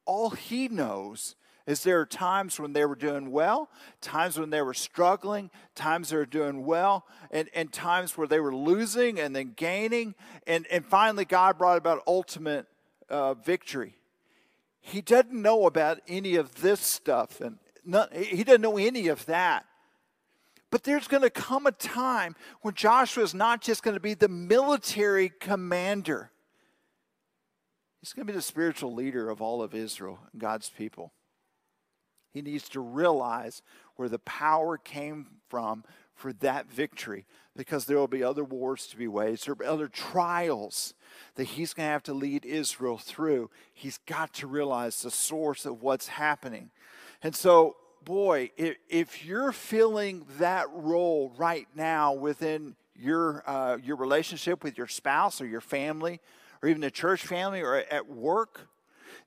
All 0.04 0.30
he 0.30 0.68
knows 0.68 1.35
is 1.66 1.83
there 1.83 1.98
are 1.98 2.07
times 2.07 2.61
when 2.61 2.74
they 2.74 2.85
were 2.85 2.94
doing 2.94 3.33
well, 3.33 3.68
times 4.00 4.38
when 4.38 4.50
they 4.50 4.62
were 4.62 4.72
struggling, 4.72 5.50
times 5.74 6.11
they 6.11 6.16
were 6.16 6.24
doing 6.24 6.64
well, 6.64 7.07
and, 7.33 7.50
and 7.57 7.72
times 7.72 8.16
where 8.16 8.28
they 8.28 8.38
were 8.38 8.54
losing 8.54 9.18
and 9.18 9.35
then 9.35 9.52
gaining. 9.57 10.14
And, 10.46 10.64
and 10.70 10.87
finally, 10.87 11.24
God 11.24 11.59
brought 11.59 11.76
about 11.76 12.04
ultimate 12.07 12.66
uh, 13.11 13.35
victory. 13.35 13.96
He 14.80 15.00
doesn't 15.00 15.33
know 15.33 15.66
about 15.66 16.02
any 16.07 16.37
of 16.37 16.62
this 16.62 16.78
stuff, 16.78 17.40
and 17.40 17.59
he 18.12 18.44
doesn't 18.44 18.61
know 18.61 18.78
any 18.78 19.09
of 19.09 19.26
that. 19.26 19.66
But 20.70 20.83
there's 20.83 21.07
going 21.07 21.22
to 21.22 21.31
come 21.31 21.66
a 21.66 21.72
time 21.72 22.35
when 22.62 22.74
Joshua 22.74 23.22
is 23.22 23.35
not 23.35 23.61
just 23.61 23.83
going 23.83 23.94
to 23.94 24.00
be 24.00 24.14
the 24.14 24.29
military 24.29 25.31
commander, 25.40 26.31
he's 28.00 28.12
going 28.12 28.27
to 28.27 28.33
be 28.33 28.37
the 28.37 28.42
spiritual 28.42 28.92
leader 28.92 29.31
of 29.31 29.40
all 29.40 29.62
of 29.62 29.74
Israel, 29.74 30.18
God's 30.37 30.70
people. 30.70 31.12
He 32.33 32.42
needs 32.42 32.68
to 32.70 32.81
realize 32.81 33.62
where 33.94 34.09
the 34.09 34.18
power 34.18 34.77
came 34.77 35.27
from 35.48 35.85
for 36.14 36.33
that 36.35 36.70
victory 36.70 37.27
because 37.57 37.85
there 37.85 37.96
will 37.96 38.09
be 38.09 38.24
other 38.24 38.42
wars 38.42 38.88
to 38.88 38.96
be 38.96 39.07
waged, 39.07 39.46
there 39.46 39.55
will 39.55 39.64
be 39.64 39.66
other 39.66 39.87
trials 39.87 40.94
that 41.37 41.44
he's 41.44 41.72
going 41.72 41.87
to 41.87 41.92
have 41.92 42.03
to 42.03 42.12
lead 42.14 42.44
Israel 42.44 42.98
through. 42.98 43.50
He's 43.72 43.98
got 43.98 44.33
to 44.35 44.48
realize 44.48 45.00
the 45.03 45.11
source 45.11 45.64
of 45.64 45.83
what's 45.83 46.09
happening. 46.09 46.70
And 47.22 47.35
so, 47.35 47.77
boy, 48.05 48.51
if, 48.57 48.77
if 48.88 49.25
you're 49.25 49.53
filling 49.53 50.27
that 50.38 50.67
role 50.73 51.33
right 51.37 51.67
now 51.75 52.12
within 52.12 52.77
your, 52.95 53.43
uh, 53.47 53.79
your 53.83 53.97
relationship 53.97 54.62
with 54.62 54.79
your 54.79 54.87
spouse 54.87 55.40
or 55.40 55.47
your 55.47 55.61
family, 55.61 56.21
or 56.62 56.69
even 56.69 56.81
the 56.81 56.90
church 56.90 57.27
family 57.27 57.61
or 57.61 57.77
at 57.77 58.09
work, 58.09 58.69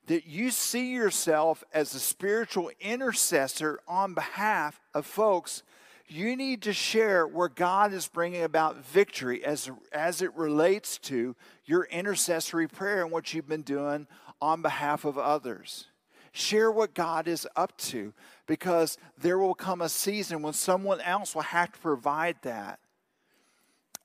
that 0.08 0.26
you 0.26 0.52
see 0.52 0.94
yourself 0.94 1.64
as 1.74 1.94
a 1.94 2.00
spiritual 2.00 2.72
intercessor 2.80 3.80
on 3.88 4.14
behalf 4.14 4.80
of 4.94 5.06
folks, 5.06 5.64
you 6.08 6.36
need 6.36 6.62
to 6.62 6.72
share 6.72 7.28
where 7.28 7.50
God 7.50 7.94
is 7.94 8.08
bringing 8.08 8.44
about 8.44 8.78
victory 8.78 9.44
as, 9.44 9.70
as 9.92 10.22
it 10.22 10.34
relates 10.36 10.98
to 11.00 11.36
your 11.66 11.84
intercessory 11.86 12.68
prayer 12.68 13.04
and 13.04 13.12
what 13.12 13.34
you've 13.34 13.50
been 13.50 13.62
doing 13.62 14.08
on 14.42 14.62
behalf 14.62 15.04
of 15.04 15.18
others. 15.18 15.88
Share 16.32 16.72
what 16.72 16.94
God 16.94 17.28
is 17.28 17.48
up 17.56 17.78
to 17.78 18.14
because 18.48 18.98
there 19.18 19.38
will 19.38 19.54
come 19.54 19.82
a 19.82 19.90
season 19.90 20.42
when 20.42 20.54
someone 20.54 21.02
else 21.02 21.36
will 21.36 21.44
have 21.44 21.72
to 21.74 21.80
provide 21.80 22.38
that. 22.42 22.80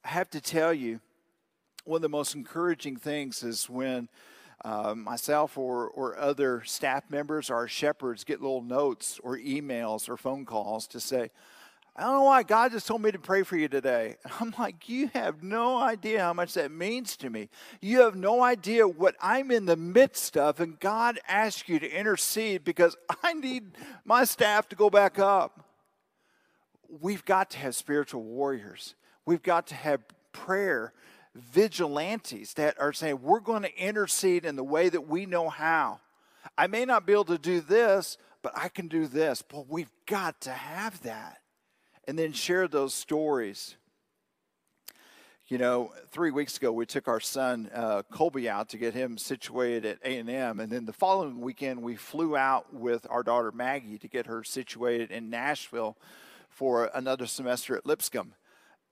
I 0.04 0.08
have 0.08 0.28
to 0.30 0.40
tell 0.40 0.74
you, 0.74 1.00
one 1.84 1.96
of 1.96 2.02
the 2.02 2.08
most 2.08 2.34
encouraging 2.34 2.96
things 2.96 3.42
is 3.42 3.70
when 3.70 4.08
uh, 4.64 4.94
myself 4.94 5.56
or, 5.56 5.88
or 5.88 6.16
other 6.18 6.62
staff 6.64 7.04
members, 7.08 7.50
our 7.50 7.66
shepherds, 7.66 8.24
get 8.24 8.40
little 8.40 8.62
notes 8.62 9.20
or 9.22 9.38
emails 9.38 10.08
or 10.08 10.16
phone 10.16 10.44
calls 10.44 10.86
to 10.88 11.00
say, 11.00 11.30
I 11.94 12.04
don't 12.04 12.12
know 12.14 12.22
why 12.22 12.42
God 12.42 12.72
just 12.72 12.86
told 12.86 13.02
me 13.02 13.10
to 13.10 13.18
pray 13.18 13.42
for 13.42 13.56
you 13.56 13.68
today. 13.68 14.16
I'm 14.40 14.54
like, 14.58 14.88
you 14.88 15.08
have 15.08 15.42
no 15.42 15.76
idea 15.76 16.20
how 16.20 16.32
much 16.32 16.54
that 16.54 16.70
means 16.70 17.16
to 17.18 17.28
me. 17.28 17.50
You 17.82 18.00
have 18.00 18.16
no 18.16 18.42
idea 18.42 18.88
what 18.88 19.14
I'm 19.20 19.50
in 19.50 19.66
the 19.66 19.76
midst 19.76 20.36
of, 20.38 20.58
and 20.60 20.80
God 20.80 21.20
asked 21.28 21.68
you 21.68 21.78
to 21.78 21.90
intercede 21.90 22.64
because 22.64 22.96
I 23.22 23.34
need 23.34 23.72
my 24.04 24.24
staff 24.24 24.68
to 24.70 24.76
go 24.76 24.88
back 24.88 25.18
up. 25.18 25.66
We've 27.00 27.24
got 27.24 27.50
to 27.50 27.58
have 27.58 27.74
spiritual 27.74 28.22
warriors. 28.22 28.94
We've 29.26 29.42
got 29.42 29.66
to 29.68 29.74
have 29.74 30.00
prayer 30.32 30.94
vigilantes 31.34 32.54
that 32.54 32.78
are 32.80 32.92
saying, 32.92 33.20
we're 33.22 33.40
going 33.40 33.62
to 33.62 33.78
intercede 33.78 34.44
in 34.44 34.56
the 34.56 34.64
way 34.64 34.88
that 34.88 35.08
we 35.08 35.26
know 35.26 35.48
how. 35.48 36.00
I 36.56 36.66
may 36.66 36.84
not 36.84 37.06
be 37.06 37.12
able 37.12 37.24
to 37.26 37.38
do 37.38 37.60
this, 37.60 38.18
but 38.42 38.52
I 38.56 38.68
can 38.68 38.88
do 38.88 39.06
this. 39.06 39.42
But 39.42 39.68
we've 39.68 39.92
got 40.06 40.40
to 40.42 40.50
have 40.50 41.00
that. 41.02 41.41
And 42.08 42.18
then 42.18 42.32
share 42.32 42.66
those 42.66 42.94
stories. 42.94 43.76
You 45.48 45.58
know, 45.58 45.92
three 46.10 46.30
weeks 46.30 46.56
ago 46.56 46.72
we 46.72 46.86
took 46.86 47.08
our 47.08 47.20
son 47.20 47.70
uh, 47.74 48.02
Colby 48.10 48.48
out 48.48 48.70
to 48.70 48.78
get 48.78 48.94
him 48.94 49.18
situated 49.18 49.84
at 49.84 49.98
A 50.02 50.18
and 50.18 50.30
M, 50.30 50.60
and 50.60 50.72
then 50.72 50.86
the 50.86 50.92
following 50.92 51.40
weekend 51.40 51.82
we 51.82 51.94
flew 51.94 52.36
out 52.36 52.72
with 52.72 53.06
our 53.10 53.22
daughter 53.22 53.52
Maggie 53.52 53.98
to 53.98 54.08
get 54.08 54.26
her 54.26 54.42
situated 54.42 55.10
in 55.10 55.30
Nashville 55.30 55.96
for 56.48 56.90
another 56.94 57.26
semester 57.26 57.76
at 57.76 57.84
Lipscomb. 57.84 58.34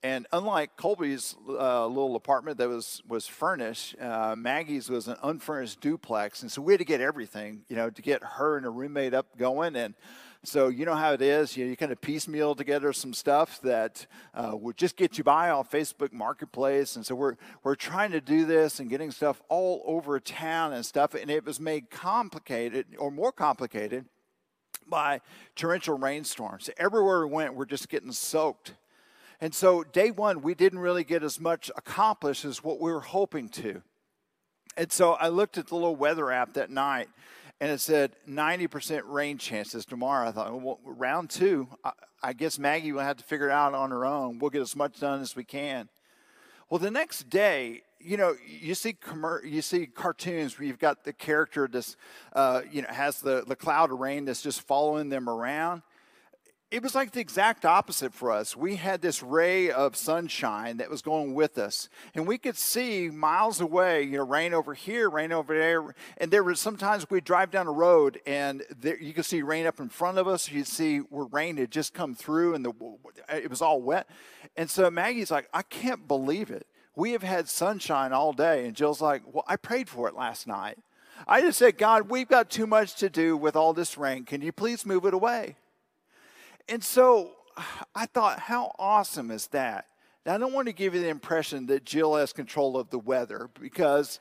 And 0.03 0.27
unlike 0.31 0.77
Colby's 0.77 1.35
uh, 1.47 1.85
little 1.87 2.15
apartment 2.15 2.57
that 2.57 2.69
was 2.69 3.01
was 3.07 3.27
furnished, 3.27 3.95
uh, 3.99 4.35
Maggie's 4.37 4.89
was 4.89 5.07
an 5.07 5.17
unfurnished 5.23 5.79
duplex, 5.81 6.41
and 6.41 6.51
so 6.51 6.61
we 6.61 6.73
had 6.73 6.79
to 6.79 6.85
get 6.85 7.01
everything, 7.01 7.63
you 7.69 7.75
know, 7.75 7.89
to 7.89 8.01
get 8.01 8.23
her 8.23 8.57
and 8.57 8.65
a 8.65 8.69
roommate 8.69 9.13
up 9.13 9.37
going. 9.37 9.75
And 9.75 9.95
so 10.43 10.69
you 10.69 10.85
know 10.85 10.95
how 10.95 11.13
it 11.13 11.21
is, 11.21 11.55
you, 11.55 11.65
know, 11.65 11.69
you 11.69 11.77
kind 11.77 11.91
of 11.91 12.01
piecemeal 12.01 12.55
together 12.55 12.91
some 12.93 13.13
stuff 13.13 13.61
that 13.61 14.07
uh, 14.33 14.51
would 14.53 14.75
just 14.75 14.95
get 14.95 15.19
you 15.19 15.23
by 15.23 15.51
on 15.51 15.63
Facebook 15.65 16.11
Marketplace. 16.11 16.95
And 16.95 17.05
so 17.05 17.13
we're 17.13 17.35
we're 17.63 17.75
trying 17.75 18.11
to 18.11 18.21
do 18.21 18.45
this 18.45 18.79
and 18.79 18.89
getting 18.89 19.11
stuff 19.11 19.39
all 19.49 19.83
over 19.85 20.19
town 20.19 20.73
and 20.73 20.83
stuff, 20.83 21.13
and 21.13 21.29
it 21.29 21.45
was 21.45 21.59
made 21.59 21.91
complicated 21.91 22.87
or 22.97 23.11
more 23.11 23.31
complicated 23.31 24.05
by 24.87 25.21
torrential 25.55 25.97
rainstorms. 25.97 26.71
Everywhere 26.77 27.27
we 27.27 27.33
went, 27.33 27.53
we're 27.53 27.65
just 27.65 27.87
getting 27.87 28.11
soaked. 28.11 28.73
And 29.39 29.53
so, 29.53 29.83
day 29.83 30.09
one, 30.09 30.41
we 30.41 30.55
didn't 30.55 30.79
really 30.79 31.03
get 31.03 31.23
as 31.23 31.39
much 31.39 31.69
accomplished 31.75 32.45
as 32.45 32.63
what 32.63 32.79
we 32.79 32.91
were 32.91 33.01
hoping 33.01 33.49
to. 33.49 33.81
And 34.75 34.91
so, 34.91 35.13
I 35.13 35.27
looked 35.29 35.57
at 35.59 35.67
the 35.67 35.75
little 35.75 35.95
weather 35.95 36.31
app 36.31 36.53
that 36.53 36.71
night 36.71 37.09
and 37.61 37.69
it 37.69 37.79
said 37.79 38.13
90% 38.27 39.03
rain 39.05 39.37
chances 39.37 39.85
tomorrow. 39.85 40.27
I 40.27 40.31
thought, 40.31 40.61
well, 40.61 40.79
round 40.83 41.29
two, 41.29 41.67
I, 41.85 41.91
I 42.23 42.33
guess 42.33 42.57
Maggie 42.57 42.91
will 42.91 43.01
have 43.01 43.17
to 43.17 43.23
figure 43.23 43.49
it 43.49 43.51
out 43.51 43.75
on 43.75 43.91
her 43.91 44.03
own. 44.03 44.39
We'll 44.39 44.49
get 44.49 44.63
as 44.63 44.75
much 44.75 44.99
done 44.99 45.21
as 45.21 45.35
we 45.35 45.43
can. 45.43 45.87
Well, 46.71 46.79
the 46.79 46.89
next 46.89 47.29
day, 47.29 47.83
you 47.99 48.17
know, 48.17 48.33
you 48.47 48.73
see 48.73 48.93
commer- 48.93 49.47
you 49.47 49.61
see 49.61 49.85
cartoons 49.85 50.57
where 50.57 50.67
you've 50.67 50.79
got 50.79 51.03
the 51.03 51.13
character 51.13 51.67
this, 51.67 51.97
uh, 52.33 52.61
you 52.71 52.81
know, 52.81 52.87
has 52.89 53.21
the, 53.21 53.43
the 53.45 53.55
cloud 53.55 53.91
of 53.91 53.99
rain 53.99 54.25
that's 54.25 54.41
just 54.41 54.61
following 54.61 55.09
them 55.09 55.29
around 55.29 55.83
it 56.71 56.81
was 56.81 56.95
like 56.95 57.11
the 57.11 57.19
exact 57.19 57.65
opposite 57.65 58.13
for 58.13 58.31
us. 58.31 58.55
We 58.55 58.77
had 58.77 59.01
this 59.01 59.21
ray 59.21 59.69
of 59.69 59.97
sunshine 59.97 60.77
that 60.77 60.89
was 60.89 61.01
going 61.01 61.33
with 61.33 61.57
us, 61.57 61.89
and 62.15 62.25
we 62.25 62.37
could 62.37 62.57
see 62.57 63.09
miles 63.09 63.59
away, 63.59 64.03
you 64.03 64.17
know, 64.17 64.25
rain 64.25 64.53
over 64.53 64.73
here, 64.73 65.09
rain 65.09 65.33
over 65.33 65.53
there. 65.53 65.93
And 66.17 66.31
there 66.31 66.43
was 66.43 66.61
sometimes 66.61 67.09
we'd 67.09 67.25
drive 67.25 67.51
down 67.51 67.67
a 67.67 67.71
road, 67.73 68.21
and 68.25 68.63
there, 68.79 68.97
you 68.97 69.11
could 69.13 69.25
see 69.25 69.41
rain 69.41 69.65
up 69.65 69.81
in 69.81 69.89
front 69.89 70.17
of 70.17 70.29
us. 70.29 70.49
You'd 70.49 70.65
see 70.65 70.99
where 70.99 71.25
rain 71.25 71.57
had 71.57 71.71
just 71.71 71.93
come 71.93 72.15
through, 72.15 72.55
and 72.55 72.63
the, 72.63 72.73
it 73.27 73.49
was 73.49 73.61
all 73.61 73.81
wet. 73.81 74.07
And 74.55 74.69
so 74.69 74.89
Maggie's 74.89 75.29
like, 75.29 75.49
I 75.53 75.63
can't 75.63 76.07
believe 76.07 76.49
it. 76.49 76.65
We 76.95 77.11
have 77.11 77.23
had 77.23 77.49
sunshine 77.49 78.13
all 78.13 78.31
day. 78.31 78.65
And 78.65 78.75
Jill's 78.75 79.01
like, 79.01 79.23
Well, 79.25 79.43
I 79.47 79.57
prayed 79.57 79.89
for 79.89 80.07
it 80.07 80.15
last 80.15 80.47
night. 80.47 80.77
I 81.27 81.41
just 81.41 81.59
said, 81.59 81.77
God, 81.77 82.09
we've 82.09 82.27
got 82.27 82.49
too 82.49 82.65
much 82.65 82.95
to 82.95 83.09
do 83.09 83.35
with 83.37 83.55
all 83.55 83.73
this 83.73 83.97
rain. 83.97 84.23
Can 84.23 84.41
you 84.41 84.51
please 84.51 84.85
move 84.85 85.05
it 85.05 85.13
away? 85.13 85.55
And 86.69 86.83
so 86.83 87.31
I 87.95 88.05
thought, 88.05 88.39
how 88.39 88.73
awesome 88.79 89.31
is 89.31 89.47
that? 89.47 89.87
Now, 90.25 90.35
I 90.35 90.37
don't 90.37 90.53
want 90.53 90.67
to 90.67 90.73
give 90.73 90.93
you 90.93 91.01
the 91.01 91.09
impression 91.09 91.65
that 91.67 91.83
Jill 91.83 92.15
has 92.15 92.31
control 92.31 92.77
of 92.77 92.89
the 92.89 92.99
weather 92.99 93.49
because 93.59 94.19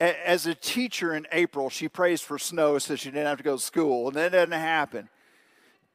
as 0.00 0.46
a 0.46 0.54
teacher 0.54 1.14
in 1.14 1.26
April, 1.32 1.70
she 1.70 1.88
prays 1.88 2.20
for 2.20 2.38
snow 2.38 2.78
so 2.78 2.96
she 2.96 3.10
didn't 3.10 3.26
have 3.26 3.38
to 3.38 3.44
go 3.44 3.56
to 3.56 3.62
school, 3.62 4.08
and 4.08 4.16
that 4.16 4.32
didn't 4.32 4.52
happen. 4.52 5.08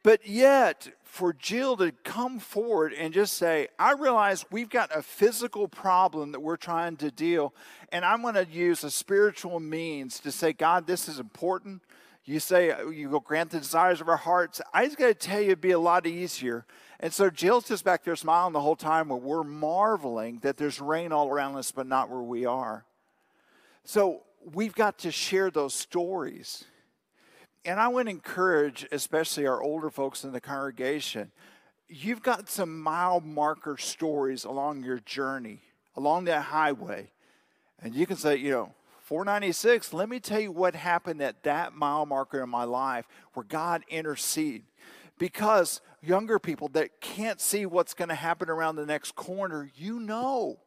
But 0.04 0.26
yet, 0.26 0.88
for 1.04 1.34
Jill 1.34 1.76
to 1.78 1.92
come 2.04 2.40
forward 2.40 2.94
and 2.94 3.14
just 3.14 3.34
say, 3.34 3.68
I 3.78 3.94
realize 3.94 4.46
we've 4.50 4.70
got 4.70 4.96
a 4.96 5.02
physical 5.02 5.68
problem 5.68 6.32
that 6.32 6.40
we're 6.40 6.56
trying 6.56 6.96
to 6.98 7.12
deal, 7.12 7.54
and 7.92 8.06
I'm 8.06 8.22
going 8.22 8.36
to 8.36 8.48
use 8.50 8.84
a 8.86 8.92
spiritual 8.92 9.60
means 9.60 10.20
to 10.22 10.32
say, 10.32 10.54
God, 10.54 10.88
this 10.88 11.10
is 11.10 11.20
important. 11.20 11.82
You 12.30 12.42
say, 12.42 12.72
uh, 12.72 12.90
you 12.90 13.10
go 13.10 13.22
grant 13.22 13.52
the 13.52 13.60
desires 13.60 14.02
of 14.02 14.10
our 14.10 14.18
hearts. 14.18 14.60
I 14.74 14.86
just 14.86 14.98
got 14.98 15.08
to 15.08 15.14
tell 15.14 15.40
you, 15.40 15.48
it'd 15.48 15.62
be 15.62 15.72
a 15.72 15.80
lot 15.80 16.06
easier. 16.06 16.66
And 17.00 17.14
so 17.14 17.30
Jill's 17.30 17.70
just 17.70 17.86
back 17.86 18.04
there 18.04 18.18
smiling 18.18 18.52
the 18.52 18.60
whole 18.60 18.76
time 18.76 19.08
where 19.08 19.18
we're 19.18 19.46
marveling 19.46 20.40
that 20.40 20.58
there's 20.58 20.82
rain 20.82 21.14
all 21.14 21.30
around 21.30 21.56
us, 21.56 21.72
but 21.72 21.88
not 21.88 22.10
where 22.10 22.22
we 22.22 22.46
are. 22.46 22.84
So 23.86 24.24
we've 24.54 24.76
got 24.76 24.98
to 25.00 25.12
share 25.12 25.50
those 25.50 25.74
stories. 25.74 26.66
and 27.68 27.80
I 27.80 27.88
would 27.90 28.08
encourage, 28.08 28.88
especially 28.92 29.46
our 29.46 29.62
older 29.62 29.90
folks 29.90 30.24
in 30.24 30.32
the 30.32 30.42
congregation, 30.42 31.32
you've 31.90 32.22
got 32.22 32.50
some 32.50 32.82
mile 32.82 33.20
marker 33.20 33.78
stories 33.78 34.46
along 34.46 34.84
your 34.84 35.00
journey, 35.00 35.62
along 35.96 36.26
that 36.26 36.44
highway. 36.44 37.12
And 37.82 37.94
you 37.94 38.06
can 38.06 38.18
say, 38.18 38.38
you 38.38 38.52
know, 38.52 38.74
496, 39.08 39.94
let 39.94 40.10
me 40.10 40.20
tell 40.20 40.42
you 40.42 40.52
what 40.52 40.76
happened 40.76 41.22
at 41.22 41.44
that 41.44 41.74
mile 41.74 42.06
marker 42.06 42.44
in 42.44 42.50
my 42.50 42.66
life 42.66 43.08
where 43.34 43.46
God 43.46 43.84
interceded. 43.88 44.64
Because 45.18 45.80
younger 46.02 46.40
people 46.40 46.68
that 46.74 47.00
can't 47.00 47.40
see 47.40 47.66
what's 47.66 47.94
going 47.94 48.10
to 48.10 48.16
happen 48.16 48.50
around 48.50 48.76
the 48.76 48.86
next 48.86 49.16
corner, 49.16 49.72
you 49.78 50.02
know. 50.02 50.60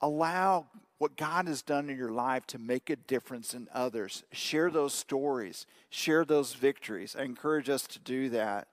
Allow 0.00 0.66
what 0.98 1.16
God 1.16 1.46
has 1.46 1.62
done 1.62 1.88
in 1.88 1.96
your 1.96 2.10
life 2.10 2.44
to 2.48 2.58
make 2.58 2.90
a 2.90 2.96
difference 2.96 3.54
in 3.54 3.68
others. 3.72 4.24
Share 4.32 4.68
those 4.68 4.92
stories, 4.92 5.64
share 5.90 6.24
those 6.24 6.54
victories. 6.54 7.14
I 7.16 7.22
encourage 7.22 7.68
us 7.68 7.86
to 7.86 8.00
do 8.00 8.30
that. 8.30 8.66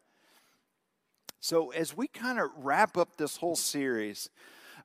So, 1.39 1.69
as 1.69 1.95
we 1.95 2.07
kind 2.07 2.39
of 2.39 2.49
wrap 2.57 2.97
up 2.97 3.17
this 3.17 3.37
whole 3.37 3.55
series, 3.55 4.31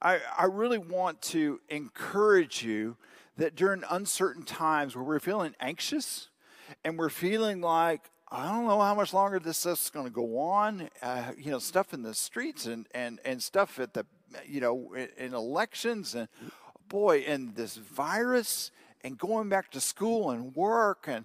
I, 0.02 0.18
I 0.36 0.44
really 0.44 0.76
want 0.76 1.22
to 1.22 1.60
encourage 1.70 2.62
you 2.62 2.98
that 3.40 3.56
during 3.56 3.82
uncertain 3.88 4.42
times 4.42 4.94
where 4.94 5.02
we're 5.02 5.18
feeling 5.18 5.54
anxious 5.60 6.28
and 6.84 6.98
we're 6.98 7.08
feeling 7.08 7.62
like, 7.62 8.02
I 8.30 8.46
don't 8.52 8.66
know 8.66 8.78
how 8.78 8.94
much 8.94 9.14
longer 9.14 9.38
this 9.38 9.64
is 9.64 9.90
going 9.90 10.04
to 10.04 10.12
go 10.12 10.38
on. 10.38 10.90
Uh, 11.00 11.32
you 11.38 11.50
know, 11.50 11.58
stuff 11.58 11.94
in 11.94 12.02
the 12.02 12.12
streets 12.12 12.66
and, 12.66 12.86
and, 12.94 13.18
and 13.24 13.42
stuff 13.42 13.78
at 13.80 13.94
the, 13.94 14.04
you 14.46 14.60
know, 14.60 14.94
in, 15.16 15.32
elections 15.32 16.14
and 16.14 16.28
boy, 16.86 17.24
and 17.26 17.54
this 17.54 17.76
virus 17.76 18.72
and 19.02 19.16
going 19.16 19.48
back 19.48 19.70
to 19.70 19.80
school 19.80 20.30
and 20.30 20.54
work. 20.54 21.06
And 21.08 21.24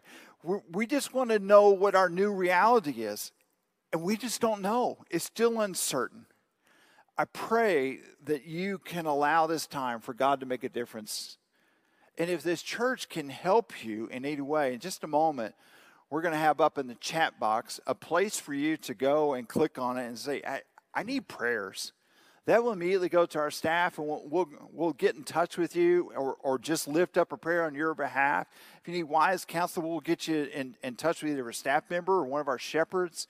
we 0.71 0.87
just 0.87 1.13
want 1.13 1.31
to 1.31 1.39
know 1.39 1.71
what 1.71 1.95
our 1.95 2.07
new 2.07 2.31
reality 2.31 3.03
is. 3.03 3.33
And 3.91 4.01
we 4.01 4.15
just 4.15 4.39
don't 4.39 4.61
know. 4.61 4.99
It's 5.11 5.25
still 5.25 5.59
uncertain. 5.59 6.27
I 7.17 7.25
pray 7.25 7.99
that 8.23 8.45
you 8.45 8.77
can 8.77 9.05
allow 9.05 9.47
this 9.47 9.67
time 9.67 9.99
for 9.99 10.13
God 10.13 10.39
to 10.39 10.45
make 10.45 10.63
a 10.63 10.69
difference. 10.69 11.37
And 12.17 12.29
if 12.29 12.43
this 12.43 12.61
church 12.61 13.09
can 13.09 13.29
help 13.29 13.83
you 13.83 14.07
in 14.07 14.25
any 14.25 14.41
way, 14.41 14.73
in 14.73 14.79
just 14.79 15.03
a 15.03 15.07
moment, 15.07 15.55
we're 16.09 16.21
going 16.21 16.33
to 16.33 16.39
have 16.39 16.61
up 16.61 16.77
in 16.77 16.87
the 16.87 16.95
chat 16.95 17.39
box 17.39 17.79
a 17.87 17.95
place 17.95 18.39
for 18.39 18.53
you 18.53 18.77
to 18.77 18.93
go 18.93 19.33
and 19.33 19.47
click 19.47 19.77
on 19.77 19.97
it 19.97 20.05
and 20.05 20.17
say, 20.17 20.41
I, 20.47 20.61
I 20.93 21.03
need 21.03 21.27
prayers. 21.27 21.91
That 22.45 22.63
will 22.63 22.71
immediately 22.71 23.09
go 23.09 23.25
to 23.25 23.39
our 23.39 23.49
staff 23.49 23.97
and 23.97 24.07
we'll, 24.07 24.21
we'll, 24.25 24.47
we'll, 24.71 24.93
get 24.93 25.15
in 25.15 25.23
touch 25.23 25.57
with 25.57 25.75
you 25.75 26.11
or, 26.15 26.35
or 26.41 26.59
just 26.59 26.87
lift 26.87 27.17
up 27.17 27.31
a 27.31 27.37
prayer 27.37 27.65
on 27.65 27.73
your 27.73 27.95
behalf. 27.95 28.47
If 28.79 28.87
you 28.87 28.93
need 28.93 29.05
wise 29.05 29.45
counsel, 29.45 29.81
we'll 29.81 29.99
get 29.99 30.27
you 30.27 30.43
in, 30.53 30.75
in 30.83 30.95
touch 30.95 31.23
with 31.23 31.31
either 31.31 31.49
a 31.49 31.53
staff 31.53 31.89
member 31.89 32.13
or 32.13 32.25
one 32.25 32.41
of 32.41 32.47
our 32.47 32.59
shepherds 32.59 33.27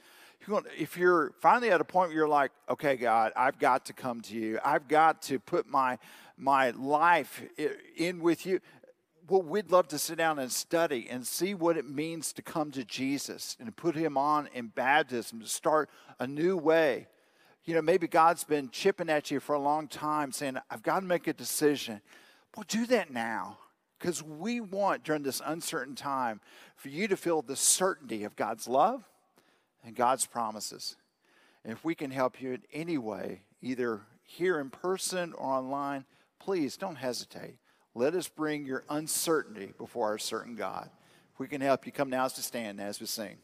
if 0.77 0.97
you're 0.97 1.31
finally 1.39 1.71
at 1.71 1.81
a 1.81 1.83
point 1.83 2.09
where 2.09 2.17
you're 2.17 2.27
like, 2.27 2.51
okay, 2.69 2.95
God, 2.95 3.31
I've 3.35 3.59
got 3.59 3.85
to 3.85 3.93
come 3.93 4.21
to 4.21 4.35
you. 4.35 4.59
I've 4.63 4.87
got 4.87 5.21
to 5.23 5.39
put 5.39 5.67
my 5.67 5.97
my 6.37 6.71
life 6.71 7.43
in 7.97 8.19
with 8.19 8.45
you. 8.45 8.59
Well, 9.27 9.41
we'd 9.41 9.71
love 9.71 9.87
to 9.87 9.97
sit 9.97 10.17
down 10.17 10.37
and 10.37 10.51
study 10.51 11.07
and 11.09 11.25
see 11.25 11.55
what 11.55 11.77
it 11.77 11.89
means 11.89 12.31
to 12.33 12.41
come 12.41 12.71
to 12.71 12.83
Jesus 12.83 13.57
and 13.59 13.75
put 13.75 13.95
him 13.95 14.17
on 14.17 14.47
in 14.53 14.67
baptism 14.67 15.39
to 15.41 15.47
start 15.47 15.89
a 16.19 16.27
new 16.27 16.57
way. 16.57 17.07
You 17.63 17.73
know, 17.73 17.81
maybe 17.81 18.07
God's 18.07 18.43
been 18.43 18.69
chipping 18.69 19.09
at 19.09 19.31
you 19.31 19.39
for 19.39 19.55
a 19.55 19.59
long 19.59 19.87
time 19.87 20.31
saying, 20.31 20.57
I've 20.69 20.83
got 20.83 20.99
to 20.99 21.05
make 21.07 21.25
a 21.25 21.33
decision. 21.33 22.01
Well, 22.55 22.65
do 22.67 22.85
that 22.85 23.11
now 23.11 23.57
because 23.97 24.21
we 24.21 24.61
want 24.61 25.03
during 25.03 25.23
this 25.23 25.41
uncertain 25.43 25.95
time 25.95 26.41
for 26.75 26.89
you 26.89 27.07
to 27.07 27.17
feel 27.17 27.41
the 27.41 27.55
certainty 27.55 28.23
of 28.23 28.35
God's 28.35 28.67
love 28.67 29.03
and 29.83 29.95
God's 29.95 30.27
promises. 30.27 30.95
And 31.63 31.73
if 31.73 31.83
we 31.83 31.95
can 31.95 32.11
help 32.11 32.39
you 32.39 32.53
in 32.53 32.61
any 32.71 32.99
way, 32.99 33.41
either 33.63 34.01
here 34.23 34.59
in 34.59 34.69
person 34.69 35.33
or 35.33 35.49
online, 35.49 36.05
please 36.45 36.77
don't 36.77 36.97
hesitate. 36.97 37.55
Let 37.95 38.13
us 38.13 38.27
bring 38.27 38.67
your 38.67 38.83
uncertainty 38.87 39.73
before 39.79 40.09
our 40.09 40.19
certain 40.19 40.55
God. 40.55 40.91
If 41.33 41.39
we 41.39 41.47
can 41.47 41.59
help 41.59 41.87
you, 41.87 41.91
come 41.91 42.11
now 42.11 42.27
to 42.27 42.41
stand 42.43 42.79
as 42.79 42.99
we 42.99 43.07
sing. 43.07 43.37